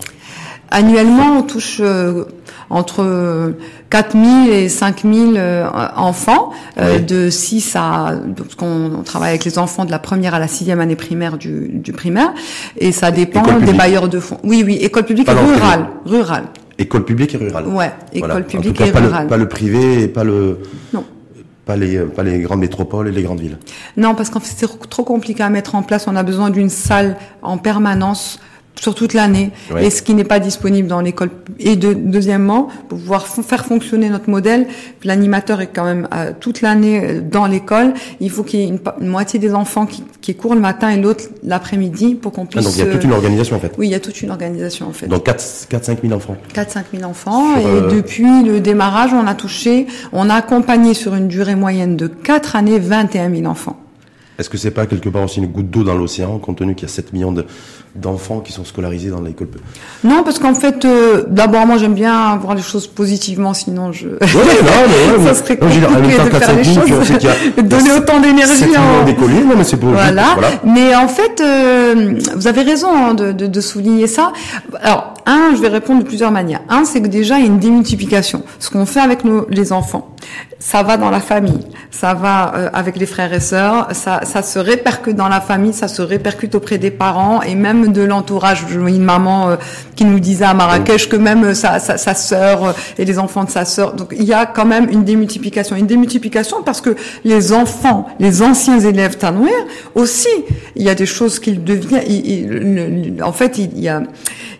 Annuellement, 0.69 1.37
on 1.37 1.43
touche 1.43 1.77
euh, 1.79 2.25
entre 2.69 3.53
4000 3.89 4.51
et 4.51 4.67
5000 4.67 5.35
euh, 5.37 5.65
enfants 5.95 6.51
euh, 6.77 6.99
de 6.99 7.29
6 7.29 7.73
à 7.77 8.19
parce 8.35 8.55
qu'on 8.55 9.01
travaille 9.05 9.29
avec 9.29 9.45
les 9.45 9.59
enfants 9.59 9.85
de 9.85 9.91
la 9.91 9.99
première 9.99 10.33
à 10.33 10.39
la 10.39 10.49
sixième 10.49 10.81
année 10.81 10.97
primaire 10.97 11.37
du, 11.37 11.69
du 11.69 11.93
primaire 11.93 12.33
et 12.77 12.91
ça 12.91 13.11
dépend 13.11 13.43
des 13.59 13.71
bailleurs 13.71 14.09
de 14.09 14.19
fonds. 14.19 14.39
Oui, 14.43 14.61
oui, 14.65 14.75
école 14.81 15.05
publique 15.05 15.29
et 15.29 15.31
rurale, 15.31 15.87
rurale. 16.05 16.43
École 16.77 17.05
publique 17.05 17.33
et 17.33 17.37
rurale. 17.37 17.65
Ouais, 17.67 17.93
école 18.11 18.43
publique 18.43 18.81
et 18.81 18.91
pas 18.91 18.99
rurale. 18.99 19.23
Le, 19.23 19.29
pas 19.29 19.37
le 19.37 19.47
privé 19.47 20.03
et 20.03 20.07
pas 20.09 20.25
le. 20.25 20.59
Non. 20.93 21.05
Pas 21.67 21.75
les, 21.75 21.99
pas 21.99 22.23
les 22.23 22.39
grandes 22.39 22.61
métropoles 22.61 23.09
et 23.09 23.11
les 23.11 23.23
grandes 23.23 23.41
villes. 23.41 23.57
Non, 23.97 24.15
parce 24.15 24.29
qu'en 24.29 24.39
fait, 24.39 24.53
c'est 24.55 24.89
trop 24.89 25.03
compliqué 25.03 25.43
à 25.43 25.49
mettre 25.49 25.75
en 25.75 25.83
place. 25.83 26.07
On 26.07 26.15
a 26.15 26.23
besoin 26.23 26.49
d'une 26.49 26.69
salle 26.69 27.17
en 27.41 27.57
permanence 27.57 28.39
sur 28.79 28.95
toute 28.95 29.13
l'année 29.13 29.51
et 29.79 29.89
ce 29.89 30.01
qui 30.01 30.13
n'est 30.13 30.23
pas 30.23 30.39
disponible 30.39 30.87
dans 30.87 31.01
l'école. 31.01 31.29
Et 31.59 31.75
de, 31.75 31.93
deuxièmement, 31.93 32.69
pour 32.89 32.97
pouvoir 32.99 33.27
faire 33.27 33.65
fonctionner 33.65 34.09
notre 34.09 34.29
modèle, 34.29 34.67
l'animateur 35.03 35.61
est 35.61 35.67
quand 35.67 35.83
même 35.83 36.07
euh, 36.13 36.31
toute 36.39 36.61
l'année 36.61 37.01
euh, 37.03 37.21
dans 37.21 37.45
l'école. 37.45 37.93
Il 38.19 38.29
faut 38.29 38.43
qu'il 38.43 38.59
y 38.59 38.63
ait 38.63 38.67
une, 38.67 39.07
moitié 39.07 39.39
des 39.39 39.53
enfants 39.53 39.85
qui, 39.85 40.03
qui 40.21 40.35
courent 40.35 40.55
le 40.55 40.61
matin 40.61 40.89
et 40.89 40.97
l'autre 40.97 41.25
l'après-midi 41.43 42.15
pour 42.15 42.31
qu'on 42.31 42.45
puisse. 42.45 42.65
Ah, 42.65 42.69
donc 42.69 42.77
il 42.77 42.85
y 42.85 42.87
a 42.87 42.91
toute 42.91 43.03
une 43.03 43.13
organisation 43.13 43.55
en 43.55 43.59
fait. 43.59 43.73
Oui, 43.77 43.87
il 43.87 43.91
y 43.91 43.95
a 43.95 43.99
toute 43.99 44.21
une 44.21 44.29
organisation 44.29 44.87
en 44.87 44.93
fait. 44.93 45.07
Donc 45.07 45.25
4-5 45.25 46.01
000 46.01 46.13
enfants. 46.13 46.37
4-5 46.53 46.83
000 46.93 47.09
enfants. 47.09 47.57
et 47.57 47.65
euh, 47.65 47.89
depuis 47.89 48.43
le 48.43 48.59
démarrage, 48.59 49.11
on 49.13 49.25
a 49.25 49.35
touché, 49.35 49.87
on 50.13 50.29
a 50.29 50.35
accompagné 50.35 50.93
sur 50.93 51.15
une 51.15 51.27
durée 51.27 51.55
moyenne 51.55 51.95
de 51.95 52.07
4 52.07 52.55
années 52.55 52.79
21 52.79 53.33
000 53.33 53.45
enfants. 53.47 53.77
Est-ce 54.37 54.49
que 54.49 54.57
c'est 54.57 54.71
pas 54.71 54.85
quelque 54.85 55.09
part 55.09 55.23
aussi 55.23 55.39
une 55.39 55.47
goutte 55.47 55.71
d'eau 55.71 55.83
dans 55.83 55.95
l'océan, 55.95 56.37
compte 56.37 56.57
tenu 56.57 56.75
qu'il 56.75 56.87
y 56.87 56.91
a 56.91 56.93
7 56.93 57.11
millions 57.11 57.31
de, 57.31 57.45
d'enfants 57.97 58.39
qui 58.39 58.51
sont 58.51 58.65
scolarisés 58.65 59.09
dans 59.09 59.21
l'école 59.21 59.47
Non, 60.03 60.23
parce 60.23 60.39
qu'en 60.39 60.53
fait, 60.53 60.85
euh, 60.85 61.23
d'abord, 61.27 61.65
moi, 61.65 61.77
j'aime 61.77 61.93
bien 61.93 62.37
voir 62.37 62.55
les 62.55 62.61
choses 62.61 62.87
positivement, 62.87 63.53
sinon 63.53 63.91
je... 63.91 64.07
Ouais, 64.07 64.17
non, 64.21 65.17
mais 65.19 65.25
ça 65.33 65.33
serait 65.33 65.57
compliqué 65.57 65.81
de 65.81 66.29
faire 66.35 66.55
les 66.55 66.63
choses, 66.63 66.89
donner 67.63 67.91
autant 67.91 68.19
d'énergie 68.19 68.77
en... 68.77 69.05
non, 69.05 69.55
mais 69.57 69.63
c'est 69.63 69.77
pour... 69.77 69.89
Voilà. 69.89 70.33
voilà. 70.33 70.49
Mais 70.63 70.95
en 70.95 71.07
fait, 71.07 71.41
euh, 71.41 72.19
vous 72.35 72.47
avez 72.47 72.61
raison 72.61 72.89
hein, 72.93 73.13
de, 73.13 73.31
de, 73.31 73.47
de, 73.47 73.61
souligner 73.61 74.07
ça. 74.07 74.31
Alors, 74.81 75.13
un, 75.27 75.53
je 75.55 75.61
vais 75.61 75.67
répondre 75.67 76.01
de 76.01 76.07
plusieurs 76.07 76.31
manières. 76.31 76.61
Un, 76.69 76.85
c'est 76.85 77.01
que 77.01 77.07
déjà, 77.07 77.37
il 77.37 77.41
y 77.41 77.47
a 77.47 77.47
une 77.47 77.59
démultiplication. 77.59 78.43
Ce 78.59 78.69
qu'on 78.69 78.85
fait 78.85 79.01
avec 79.01 79.25
nos, 79.25 79.45
les 79.49 79.73
enfants, 79.73 80.15
ça 80.59 80.81
va 80.83 80.97
dans 80.97 81.09
la 81.09 81.19
famille, 81.19 81.59
ça 81.91 82.13
va 82.13 82.53
euh, 82.55 82.69
avec 82.73 82.97
les 82.97 83.05
frères 83.05 83.31
et 83.31 83.39
sœurs, 83.39 83.89
ça, 83.91 84.21
ça 84.23 84.41
se 84.41 84.57
répercute 84.57 85.15
dans 85.15 85.27
la 85.27 85.39
famille, 85.39 85.73
ça 85.73 85.87
se 85.87 86.01
répercute 86.01 86.55
auprès 86.55 86.77
des 86.77 86.89
parents 86.89 87.41
et 87.41 87.53
même 87.55 87.91
de 87.91 88.01
l'entourage. 88.01 88.65
Une 88.71 89.03
maman 89.03 89.49
euh, 89.49 89.55
qui 89.95 90.05
nous 90.05 90.19
disait 90.19 90.45
à 90.45 90.53
Marrakech 90.53 91.09
que 91.09 91.15
même 91.15 91.43
euh, 91.43 91.53
sa, 91.53 91.79
sa, 91.79 91.97
sa 91.97 92.15
sœur 92.15 92.73
et 92.97 93.05
les 93.05 93.19
enfants 93.19 93.43
de 93.43 93.51
sa 93.51 93.65
sœur. 93.65 93.93
Donc 93.93 94.15
il 94.17 94.23
y 94.23 94.33
a 94.33 94.45
quand 94.45 94.65
même 94.65 94.89
une 94.89 95.03
démultiplication, 95.03 95.75
une 95.75 95.87
démultiplication 95.87 96.63
parce 96.63 96.81
que 96.81 96.95
les 97.23 97.53
enfants, 97.53 98.07
les 98.19 98.41
anciens 98.41 98.79
élèves 98.79 99.17
tanouir 99.17 99.53
aussi, 99.93 100.29
il 100.75 100.83
y 100.83 100.89
a 100.89 100.95
des 100.95 101.05
choses 101.05 101.39
qu'ils 101.39 101.63
deviennent. 101.63 103.21
en 103.21 103.33
fait, 103.33 103.57
il 103.57 103.79
y 103.79 103.89
a 103.89 104.01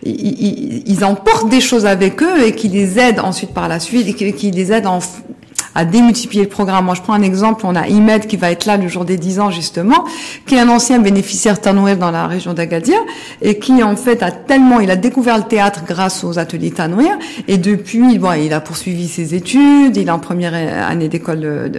ils, 0.08 0.82
ils, 0.86 1.04
emportent 1.04 1.48
des 1.48 1.60
choses 1.60 1.86
avec 1.86 2.22
eux 2.22 2.46
et 2.46 2.54
qui 2.54 2.68
les 2.68 2.98
aident 2.98 3.20
ensuite 3.20 3.52
par 3.52 3.68
la 3.68 3.80
suite 3.80 4.08
et 4.08 4.32
qui 4.32 4.50
les 4.50 4.72
aident 4.72 4.86
en, 4.86 5.00
à 5.78 5.84
démultiplier 5.84 6.42
le 6.42 6.48
programme. 6.48 6.86
Moi, 6.86 6.94
je 6.94 7.02
prends 7.02 7.12
un 7.12 7.22
exemple. 7.22 7.64
On 7.64 7.76
a 7.76 7.86
Imed 7.86 8.26
qui 8.26 8.36
va 8.36 8.50
être 8.50 8.66
là 8.66 8.76
le 8.76 8.88
jour 8.88 9.04
des 9.04 9.16
10 9.16 9.40
ans, 9.40 9.50
justement, 9.50 10.04
qui 10.46 10.56
est 10.56 10.60
un 10.60 10.68
ancien 10.68 10.98
bénéficiaire 10.98 11.60
Tanouel 11.60 11.98
dans 11.98 12.10
la 12.10 12.26
région 12.26 12.52
d'Agadir 12.52 12.98
et 13.42 13.58
qui, 13.58 13.82
en 13.82 13.96
fait, 13.96 14.22
a 14.22 14.30
tellement, 14.30 14.80
il 14.80 14.90
a 14.90 14.96
découvert 14.96 15.38
le 15.38 15.44
théâtre 15.44 15.82
grâce 15.86 16.24
aux 16.24 16.38
ateliers 16.38 16.72
Tanouer 16.72 17.10
et 17.46 17.58
depuis, 17.58 18.18
bon, 18.18 18.32
il 18.32 18.52
a 18.52 18.60
poursuivi 18.60 19.06
ses 19.08 19.34
études, 19.34 19.96
il 19.96 20.08
est 20.08 20.10
en 20.10 20.18
première 20.18 20.54
année 20.54 21.08
d'école 21.08 21.70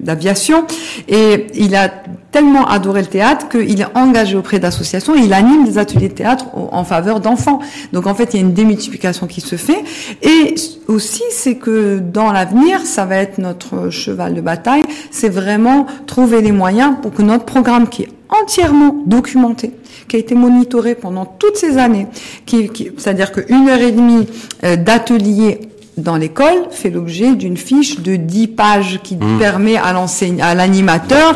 d'aviation 0.00 0.64
et 1.08 1.46
il 1.54 1.74
a 1.76 1.88
tellement 2.30 2.66
adoré 2.66 3.02
le 3.02 3.08
théâtre 3.08 3.48
qu'il 3.50 3.78
est 3.78 3.96
engagé 3.96 4.36
auprès 4.36 4.58
d'associations 4.58 5.14
il 5.14 5.32
anime 5.32 5.64
des 5.64 5.78
ateliers 5.78 6.08
de 6.08 6.14
théâtre 6.14 6.46
en 6.54 6.84
faveur 6.84 7.20
d'enfants. 7.20 7.60
Donc, 7.92 8.06
en 8.06 8.14
fait, 8.14 8.34
il 8.34 8.36
y 8.36 8.42
a 8.42 8.46
une 8.46 8.54
démultiplication 8.54 9.26
qui 9.26 9.40
se 9.40 9.56
fait 9.56 9.84
et 10.22 10.54
aussi, 10.88 11.22
c'est 11.30 11.56
que 11.56 11.98
dans 11.98 12.32
l'avenir, 12.32 12.61
ça 12.84 13.04
va 13.04 13.16
être 13.16 13.38
notre 13.38 13.90
cheval 13.90 14.34
de 14.34 14.40
bataille, 14.40 14.82
c'est 15.10 15.28
vraiment 15.28 15.86
trouver 16.06 16.40
les 16.40 16.52
moyens 16.52 16.94
pour 17.00 17.12
que 17.12 17.22
notre 17.22 17.44
programme 17.44 17.88
qui 17.88 18.02
est 18.02 18.08
entièrement 18.28 19.02
documenté, 19.06 19.72
qui 20.08 20.16
a 20.16 20.18
été 20.18 20.34
monitoré 20.34 20.94
pendant 20.94 21.26
toutes 21.26 21.56
ces 21.56 21.76
années, 21.78 22.06
c'est-à-dire 22.46 23.32
qu'une 23.32 23.68
heure 23.68 23.80
et 23.80 23.92
demie 23.92 24.26
euh, 24.64 24.76
d'atelier 24.76 25.60
dans 25.98 26.16
l'école 26.16 26.68
fait 26.70 26.88
l'objet 26.88 27.34
d'une 27.34 27.56
fiche 27.56 28.00
de 28.00 28.16
10 28.16 28.48
pages 28.48 29.00
qui 29.02 29.16
mmh. 29.16 29.38
permet 29.38 29.76
à 29.76 29.92
l'enseignant, 29.92 30.44
à 30.44 30.54
l'animateur, 30.54 31.34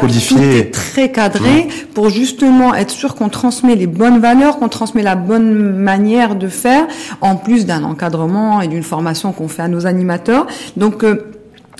codifié, 0.00 0.70
très 0.70 1.10
cadré 1.10 1.64
mmh. 1.64 1.86
pour 1.94 2.08
justement 2.08 2.74
être 2.74 2.92
sûr 2.92 3.16
qu'on 3.16 3.28
transmet 3.28 3.74
les 3.74 3.88
bonnes 3.88 4.20
valeurs, 4.20 4.58
qu'on 4.58 4.68
transmet 4.68 5.02
la 5.02 5.16
bonne 5.16 5.76
manière 5.76 6.36
de 6.36 6.48
faire, 6.48 6.86
en 7.20 7.36
plus 7.36 7.66
d'un 7.66 7.82
encadrement 7.82 8.60
et 8.60 8.68
d'une 8.68 8.84
formation 8.84 9.32
qu'on 9.32 9.48
fait 9.48 9.62
à 9.62 9.68
nos 9.68 9.86
animateurs. 9.86 10.46
Donc 10.76 11.02
euh, 11.02 11.37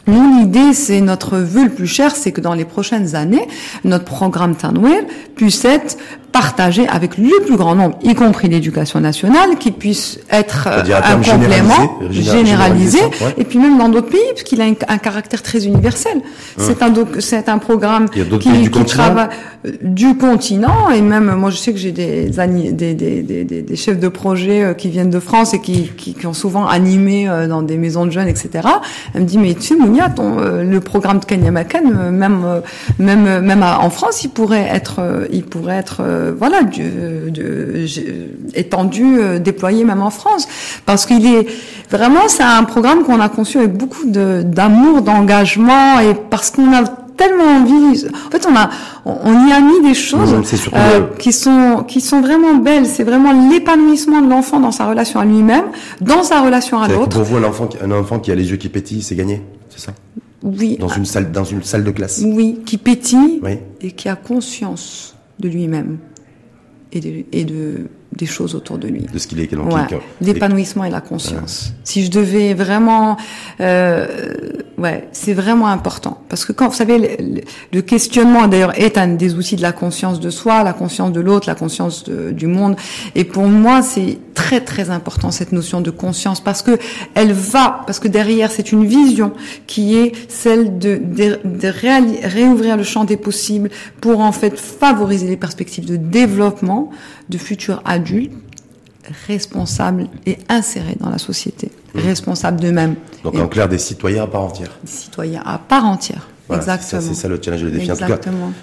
nous, 0.09 0.41
l'idée, 0.41 0.73
c'est 0.73 1.01
notre 1.01 1.39
vœu 1.39 1.65
le 1.65 1.71
plus 1.71 1.87
cher, 1.87 2.17
c'est 2.17 2.33
que 2.33 2.41
dans 2.41 2.55
les 2.55 2.65
prochaines 2.65 3.15
années, 3.15 3.47
notre 3.85 4.05
programme 4.05 4.57
Tanwell 4.57 5.07
puisse 5.37 5.65
être 5.65 5.97
partagé 6.33 6.87
avec 6.89 7.17
le 7.17 7.45
plus 7.47 7.57
grand 7.57 7.75
nombre, 7.75 7.99
y 8.03 8.15
compris 8.15 8.49
l'éducation 8.49 9.01
nationale, 9.01 9.57
qui 9.59 9.71
puisse 9.71 10.21
être 10.31 10.69
un 10.69 11.21
complément 11.21 11.99
généralisé, 12.11 13.01
et 13.37 13.45
puis 13.45 13.59
même 13.59 13.79
dans 13.79 13.89
d'autres 13.89 14.11
pays, 14.11 14.21
puisqu'il 14.35 14.61
a 14.61 14.65
un, 14.65 14.99
caractère 14.99 15.43
très 15.43 15.67
universel. 15.67 16.21
C'est 16.59 16.83
un 16.83 16.93
c'est 17.21 17.49
un 17.49 17.59
programme 17.59 18.09
qui, 18.09 18.71
qui 18.71 18.85
travaille 18.85 19.29
euh, 19.67 19.73
du 19.83 20.17
continent, 20.17 20.91
et 20.91 21.01
même 21.01 21.35
moi 21.35 21.51
je 21.51 21.57
sais 21.57 21.73
que 21.73 21.79
j'ai 21.79 21.93
des, 21.93 22.31
des, 22.31 22.95
des, 22.95 23.23
des, 23.23 23.45
des, 23.45 23.77
chefs 23.77 23.99
de 23.99 24.09
projet 24.09 24.63
euh, 24.63 24.75
qui 24.75 24.89
viennent 24.89 25.11
de 25.11 25.21
France 25.21 25.55
et 25.55 25.61
qui, 25.61 25.91
qui, 25.97 26.15
qui, 26.15 26.27
ont 26.27 26.35
souvent 26.35 26.67
animé 26.67 27.29
euh, 27.29 27.49
dans 27.49 27.63
des 27.63 27.77
maisons 27.77 28.07
de 28.07 28.11
jeunes, 28.11 28.29
etc. 28.29 28.51
Elle 29.15 29.23
me 29.23 29.27
dit 29.27 29.39
mais 29.39 29.55
tu 29.55 29.63
sais 29.63 29.77
Ton, 30.09 30.37
le 30.37 30.81
programme 30.81 31.19
de 31.19 31.25
Kenya 31.25 31.51
Makan, 31.51 32.11
même 32.11 32.63
même 32.99 33.41
même 33.41 33.63
en 33.63 33.91
France, 33.91 34.25
il 34.25 34.31
pourrait 34.31 34.69
être 34.73 35.01
il 35.31 35.45
pourrait 35.45 35.77
être 35.77 36.03
euh, 36.19 36.33
voilà, 36.37 36.63
de, 36.63 37.87
étendu, 38.55 39.19
euh, 39.19 39.39
déployé 39.39 39.85
même 39.85 40.03
en 40.03 40.11
France, 40.11 40.49
parce 40.87 41.07
qu'il 41.07 41.27
est 41.27 41.47
vraiment 41.91 42.29
c'est 42.29 42.43
un 42.43 42.65
programme 42.65 43.05
qu'on 43.05 43.21
a 43.21 43.29
conçu 43.29 43.59
avec 43.59 43.73
beaucoup 43.73 44.07
d'amour, 44.07 45.03
d'engagement 45.03 46.01
et 46.01 46.15
parce 46.15 46.51
qu'on 46.51 46.73
a 46.73 46.85
tellement 47.17 47.45
envie. 47.45 48.07
En 48.27 48.31
fait, 48.31 48.47
on 48.49 48.57
a, 48.57 48.71
on 49.05 49.49
y 49.49 49.53
a 49.53 49.61
mis 49.61 49.89
des 49.89 49.95
choses 49.95 50.33
euh, 50.75 51.01
qui 51.19 51.33
sont 51.33 51.85
qui 51.87 52.01
sont 52.01 52.21
vraiment 52.21 52.55
belles. 52.55 52.87
C'est 52.87 53.05
vraiment 53.05 53.33
l'épanouissement 53.51 54.21
de 54.21 54.31
l'enfant 54.31 54.61
dans 54.61 54.73
sa 54.73 54.87
relation 54.87 55.21
à 55.21 55.25
lui-même, 55.25 55.65
dans 56.01 56.23
sa 56.23 56.41
relation 56.41 56.81
à 56.81 56.89
l'autre. 56.89 57.09
Pour 57.09 57.25
vous, 57.25 57.37
un 57.37 57.45
enfant, 57.45 57.69
un 57.83 57.91
enfant 57.91 58.19
qui 58.19 58.31
a 58.31 58.35
les 58.35 58.51
yeux 58.51 58.57
qui 58.57 58.69
pétillent, 58.69 59.03
c'est 59.03 59.17
gagné, 59.17 59.43
c'est 59.79 59.87
ça? 59.87 59.95
Oui. 60.43 60.77
Dans 60.79 60.89
une 60.89 61.05
salle, 61.05 61.33
dans 61.33 61.45
une 61.45 61.63
salle 61.63 61.85
de 61.85 61.91
classe. 61.91 62.23
Oui, 62.25 62.61
qui 62.65 62.79
pétille 62.79 63.41
et 63.81 63.93
qui 63.93 64.09
a 64.09 64.17
conscience 64.17 65.17
de 65.39 65.49
lui-même 65.49 65.99
et 66.93 67.01
de, 67.01 67.25
et 67.33 67.45
de 67.45 67.89
des 68.13 68.27
choses 68.27 68.55
autour 68.55 68.79
de 68.79 68.89
lui. 68.89 69.03
De 69.03 69.19
ce 69.19 69.27
qu'il 69.27 69.39
est. 69.41 69.55
Ouais. 69.55 69.83
L'épanouissement 70.21 70.85
et 70.85 70.91
la 70.91 71.01
conscience. 71.01 71.73
Si 71.85 72.05
je 72.05 72.11
devais 72.11 72.55
vraiment, 72.55 73.17
euh, 73.61 74.07
ouais, 74.79 75.09
c'est 75.13 75.35
vraiment 75.35 75.69
important 75.69 76.23
parce 76.29 76.45
que 76.45 76.53
quand 76.53 76.69
vous 76.69 76.75
savez, 76.75 76.99
le, 76.99 77.41
le 77.73 77.83
questionnement 77.83 78.49
d'ailleurs 78.49 78.79
est 78.79 78.97
un 78.99 79.09
des 79.09 79.35
outils 79.35 79.57
de 79.57 79.63
la 79.63 79.73
conscience 79.73 80.21
de 80.21 80.31
soi, 80.31 80.63
la 80.63 80.73
conscience 80.73 81.13
de 81.13 81.21
l'autre, 81.21 81.49
la 81.49 81.55
conscience 81.55 82.05
de, 82.05 82.31
du 82.31 82.47
monde. 82.47 82.77
Et 83.15 83.25
pour 83.25 83.47
moi, 83.47 83.83
c'est 83.83 84.19
très 84.35 84.61
très 84.61 84.91
important 84.91 85.31
cette 85.31 85.53
notion 85.53 85.81
de 85.81 85.91
conscience 85.91 86.41
parce 86.41 86.63
que 86.63 86.79
elle 87.15 87.33
va, 87.33 87.83
parce 87.87 87.99
que 87.99 88.09
derrière 88.09 88.51
c'est 88.51 88.73
une 88.73 88.87
vision 88.87 89.33
qui 89.67 89.97
est 89.97 90.13
celle 90.29 90.79
de, 90.79 90.97
de, 90.97 91.41
de 91.45 91.69
réouvrir 92.29 92.77
le 92.77 92.85
champ 92.85 93.05
des 93.05 93.17
possibles 93.17 93.69
pour 94.01 94.21
en 94.21 94.33
fait 94.33 94.59
favoriser 94.59 95.27
les 95.27 95.37
perspectives 95.37 95.85
de 95.87 95.97
développement 95.97 96.91
de 97.29 97.39
futurs 97.39 97.83
adultes 97.85 98.33
responsables 99.27 100.07
et 100.27 100.39
insérés 100.49 100.97
dans 101.01 101.11
la 101.11 101.19
société, 101.19 101.71
mmh. 101.95 101.99
responsables 102.01 102.61
d'eux-mêmes. 102.61 102.95
Donc 103.25 103.35
et 103.35 103.41
en 103.41 103.49
clair, 103.49 103.69
des 103.69 103.79
citoyens 103.79 104.25
à 104.25 104.27
part 104.27 104.43
entière. 104.43 104.71
Des 104.85 104.91
citoyens 104.91 105.43
à 105.45 105.59
part 105.59 105.87
entière. 105.87 106.29
Voilà, 106.47 106.63
Exactement. 106.63 107.03
C'est 107.03 107.15
ça, 107.15 107.29
le 107.29 107.39
challenge, 107.43 107.63
le 107.63 107.71
défi. 107.71 107.91
Exactement. 107.91 108.17
En 108.47 108.49
tout 108.49 108.53
cas, 108.53 108.59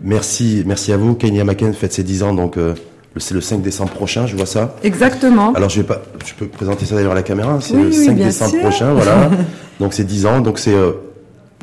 merci, 0.00 0.62
merci 0.66 0.92
à 0.92 0.96
vous. 0.96 1.14
Kenya 1.14 1.44
Maken 1.44 1.72
fête 1.72 1.92
ses 1.92 2.02
10 2.02 2.22
ans, 2.22 2.34
donc 2.34 2.56
euh, 2.56 2.74
c'est 3.16 3.34
le 3.34 3.40
5 3.40 3.62
décembre 3.62 3.90
prochain, 3.90 4.26
je 4.26 4.36
vois 4.36 4.46
ça. 4.46 4.76
Exactement. 4.82 5.52
Alors 5.54 5.68
je 5.68 5.80
vais 5.80 5.86
pas, 5.86 6.02
je 6.24 6.34
peux 6.34 6.46
présenter 6.46 6.84
ça 6.86 6.94
d'ailleurs 6.94 7.12
à 7.12 7.16
la 7.16 7.22
caméra. 7.22 7.58
C'est 7.60 7.74
Oui, 7.74 7.82
le 7.82 7.88
oui, 7.88 8.04
5 8.06 8.14
bien 8.16 8.26
décembre 8.26 8.50
sûr. 8.52 8.60
prochain, 8.60 8.92
voilà. 8.92 9.30
donc 9.80 9.94
c'est 9.94 10.04
10 10.04 10.26
ans, 10.26 10.40
donc 10.40 10.58
c'est 10.58 10.74
euh, 10.74 10.92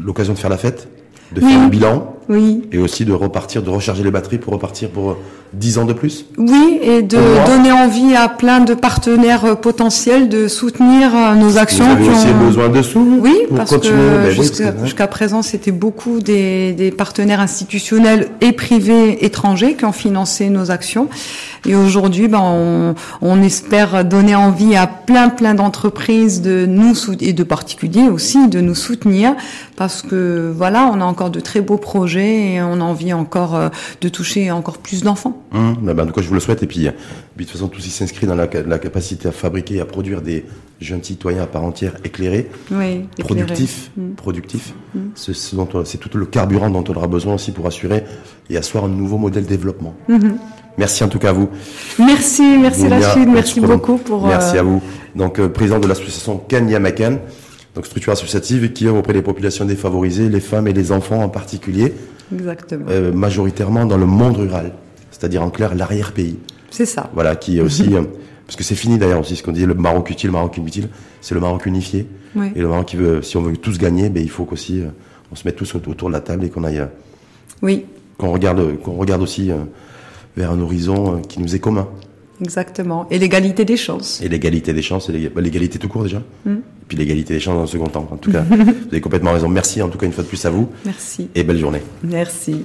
l'occasion 0.04 0.34
de 0.34 0.38
faire 0.40 0.50
la 0.50 0.58
fête, 0.58 0.88
de 1.34 1.42
Oui. 1.42 1.50
faire 1.52 1.64
le 1.64 1.70
bilan 1.70 2.15
Oui. 2.30 2.64
et 2.72 2.78
aussi 2.80 3.06
de 3.06 3.14
repartir, 3.14 3.62
de 3.62 3.70
recharger 3.70 4.04
les 4.04 4.12
batteries 4.12 4.38
pour 4.40 4.54
repartir 4.54 4.90
pour 4.90 5.12
euh, 5.12 5.18
10 5.54 5.78
ans 5.78 5.86
de 5.86 5.94
plus. 5.94 6.26
Oui, 6.38 6.80
et 6.82 7.02
de 7.02 7.18
donner 7.48 7.72
envie 7.72 8.16
à 8.16 8.28
plein 8.28 8.60
de 8.62 8.74
partenaires 8.74 9.46
euh, 9.46 9.56
potentiels 9.56 10.28
de 10.28 10.48
soutenir 10.48 11.16
euh, 11.16 11.36
nos 11.36 11.58
actions. 11.58 11.86
Vous 11.86 11.92
avez 11.92 12.04
qui 12.04 12.10
aussi 12.10 12.28
ont- 12.28 12.46
besoin 12.48 12.70
de 12.70 12.82
sous 12.82 13.20
Oui, 13.22 13.36
pour 13.48 13.58
parce 13.58 13.70
continuer. 13.70 13.96
que 13.98 14.24
Ben 14.28 14.36
oui, 14.40 14.50
hein. 14.66 14.84
jusqu'à 14.84 15.08
présent, 15.08 15.42
c'était 15.44 15.72
beaucoup 15.72 16.20
des, 16.20 16.74
des 16.74 16.92
partenaires 16.92 17.40
institutionnels 17.40 18.30
et 18.42 18.52
privés 18.54 19.24
étrangers 19.26 19.76
qui 19.76 19.86
ont 19.86 19.92
financé 19.92 20.50
nos 20.50 20.72
actions. 20.72 21.08
Et 21.68 21.76
aujourd'hui, 21.76 22.28
ben, 22.28 22.42
on, 22.42 22.96
on 23.22 23.42
espère 23.42 24.04
donner 24.06 24.36
envie 24.36 24.76
à 24.76 24.88
plein, 24.88 25.30
plein 25.30 25.54
d'entreprises 25.56 26.42
de 26.42 26.66
nous 26.68 26.94
et 27.22 27.34
de 27.34 27.44
particuliers 27.44 28.08
aussi 28.10 28.48
de 28.48 28.62
nous 28.62 28.76
soutenir 28.76 29.34
parce 29.76 30.02
que 30.02 30.52
voilà, 30.56 30.90
on 30.94 31.02
a 31.02 31.06
encore 31.06 31.30
de 31.32 31.40
très 31.40 31.62
beaux 31.62 31.78
projets 31.78 32.15
et 32.24 32.62
on 32.62 32.74
a 32.82 32.84
envie 32.84 33.14
encore 33.14 33.56
euh, 33.56 33.70
de 34.02 34.10
toucher 34.10 34.52
encore 34.52 34.78
plus 34.78 35.04
d'enfants. 35.04 35.42
Ben, 35.52 35.94
ben, 35.94 36.04
en 36.04 36.06
tout 36.08 36.14
cas, 36.14 36.22
je 36.22 36.28
vous 36.28 36.34
le 36.34 36.40
souhaite. 36.40 36.64
Et 36.64 36.68
puis, 36.68 36.88
euh, 36.88 36.92
puis 37.36 37.46
de 37.46 37.52
toute 37.52 37.60
façon, 37.60 37.68
tout 37.70 37.80
ce 37.80 37.86
qui 37.86 37.92
s'inscrit 37.92 38.28
dans 38.28 38.36
la, 38.36 38.50
ca- 38.52 38.64
la 38.64 38.80
capacité 38.80 39.28
à 39.28 39.32
fabriquer 39.32 39.76
et 39.76 39.82
à 39.82 39.86
produire 39.86 40.22
des 40.22 40.46
jeunes 40.82 41.04
citoyens 41.04 41.44
à 41.44 41.48
part 41.48 41.64
entière 41.64 41.94
éclairés, 42.04 42.50
Oui, 42.72 43.08
productifs, 43.20 43.92
productifs. 44.18 44.74
C'est 45.16 45.34
ce 45.34 45.56
dont 45.56 45.68
on- 45.74 45.86
c'est 45.86 45.98
tout 45.98 46.10
le 46.18 46.26
carburant 46.26 46.70
dont 46.70 46.84
on 46.90 46.94
aura 46.96 47.08
besoin 47.08 47.36
aussi 47.36 47.52
pour 47.52 47.66
assurer 47.68 48.04
et 48.50 48.58
asseoir 48.58 48.86
un 48.86 48.90
nouveau 48.90 49.18
modèle 49.18 49.44
de 49.44 49.50
développement. 49.50 49.96
Merci 50.78 51.06
en 51.06 51.08
tout 51.08 51.20
cas 51.20 51.30
à 51.30 51.34
vous. 51.34 51.48
Merci, 51.98 52.58
merci 52.60 52.88
Rachid, 52.90 53.30
merci 53.30 53.62
beaucoup 53.62 53.96
pour. 53.98 54.28
Merci 54.28 54.58
euh, 54.58 54.60
à 54.60 54.64
vous. 54.64 54.82
Donc, 55.16 55.40
euh, 55.40 55.48
président 55.48 55.80
de 55.80 55.88
l'association 55.88 56.38
Kenya 56.38 56.80
Makan, 56.80 57.20
donc 57.76 57.86
structure 57.86 58.14
associative 58.14 58.72
qui 58.72 58.88
œuvre 58.88 58.98
auprès 58.98 59.14
des 59.14 59.22
populations 59.22 59.66
défavorisées, 59.66 60.30
les 60.30 60.40
femmes 60.40 60.68
et 60.68 60.74
les 60.74 60.92
enfants 60.92 61.22
en 61.22 61.30
particulier, 61.30 61.94
Exactement. 62.34 62.86
euh, 62.90 63.12
majoritairement 63.12 63.86
dans 63.86 63.98
le 63.98 64.06
monde 64.06 64.38
rural, 64.38 64.72
c'est-à-dire 65.12 65.44
en 65.44 65.50
clair 65.50 65.76
l'arrière-pays. 65.76 66.38
C'est 66.72 66.86
ça. 66.86 67.10
Voilà, 67.14 67.36
qui 67.36 67.58
est 67.58 67.62
aussi, 67.62 67.94
euh, 67.94 68.04
parce 68.48 68.56
que 68.56 68.64
c'est 68.64 68.76
fini 68.76 68.98
d'ailleurs 68.98 69.20
aussi 69.20 69.36
ce 69.36 69.44
qu'on 69.44 69.52
dit, 69.52 69.66
le 69.66 69.74
Maroc 69.74 70.10
utile, 70.10 70.28
le 70.30 70.34
Maroc 70.34 70.58
inutile, 70.58 70.88
c'est 71.22 71.36
le 71.36 71.42
Maroc 71.42 71.66
unifié. 71.66 72.08
Oui. 72.36 72.48
Et 72.56 72.60
le 72.60 72.68
Maroc 72.68 72.88
qui 72.88 72.96
veut, 72.98 73.22
si 73.22 73.38
on 73.38 73.42
veut 73.42 73.56
tous 73.58 73.78
gagner, 73.78 74.10
ben, 74.10 74.24
il 74.24 74.30
faut 74.30 74.46
qu'aussi 74.46 74.82
euh, 74.82 74.88
on 75.32 75.36
se 75.36 75.46
mette 75.46 75.56
tous 75.58 75.76
autour 75.76 76.08
de 76.10 76.14
la 76.14 76.22
table 76.22 76.46
et 76.46 76.50
qu'on 76.50 76.64
aille, 76.64 76.86
Oui, 77.62 77.86
qu'on 78.18 78.32
regarde, 78.32 78.78
qu'on 78.82 78.94
regarde 78.94 79.22
aussi 79.22 79.52
euh, 79.52 79.56
vers 80.38 80.52
un 80.52 80.62
horizon 80.62 81.22
qui 81.28 81.40
nous 81.42 81.56
est 81.56 81.60
commun. 81.60 81.88
Exactement. 82.42 83.08
Et 83.10 83.20
l'égalité 83.20 83.66
des 83.66 83.78
chances. 83.78 84.22
Et 84.22 84.30
l'égalité 84.30 84.74
des 84.74 84.82
chances, 84.82 85.10
et 85.10 85.30
bah, 85.30 85.42
l'égalité 85.42 85.80
tout 85.80 85.88
court 85.88 86.04
déjà. 86.04 86.22
Mm. 86.46 86.54
Et 86.54 86.86
puis 86.88 86.98
l'égalité 86.98 87.34
des 87.34 87.40
chances 87.40 87.56
dans 87.56 87.64
un 87.64 87.68
second 87.68 87.88
temps. 87.88 88.08
En 88.12 88.18
tout 88.18 88.32
cas, 88.32 88.42
vous 88.50 88.88
avez 88.92 89.02
complètement 89.02 89.34
raison. 89.34 89.48
Merci 89.50 89.82
en 89.82 89.90
tout 89.90 89.98
cas 89.98 90.06
une 90.06 90.14
fois 90.14 90.24
de 90.24 90.30
plus 90.30 90.46
à 90.46 90.50
vous 90.50 90.70
Merci. 90.86 91.30
et 91.36 91.44
belle 91.44 91.60
journée. 91.60 91.82
Merci. 92.04 92.64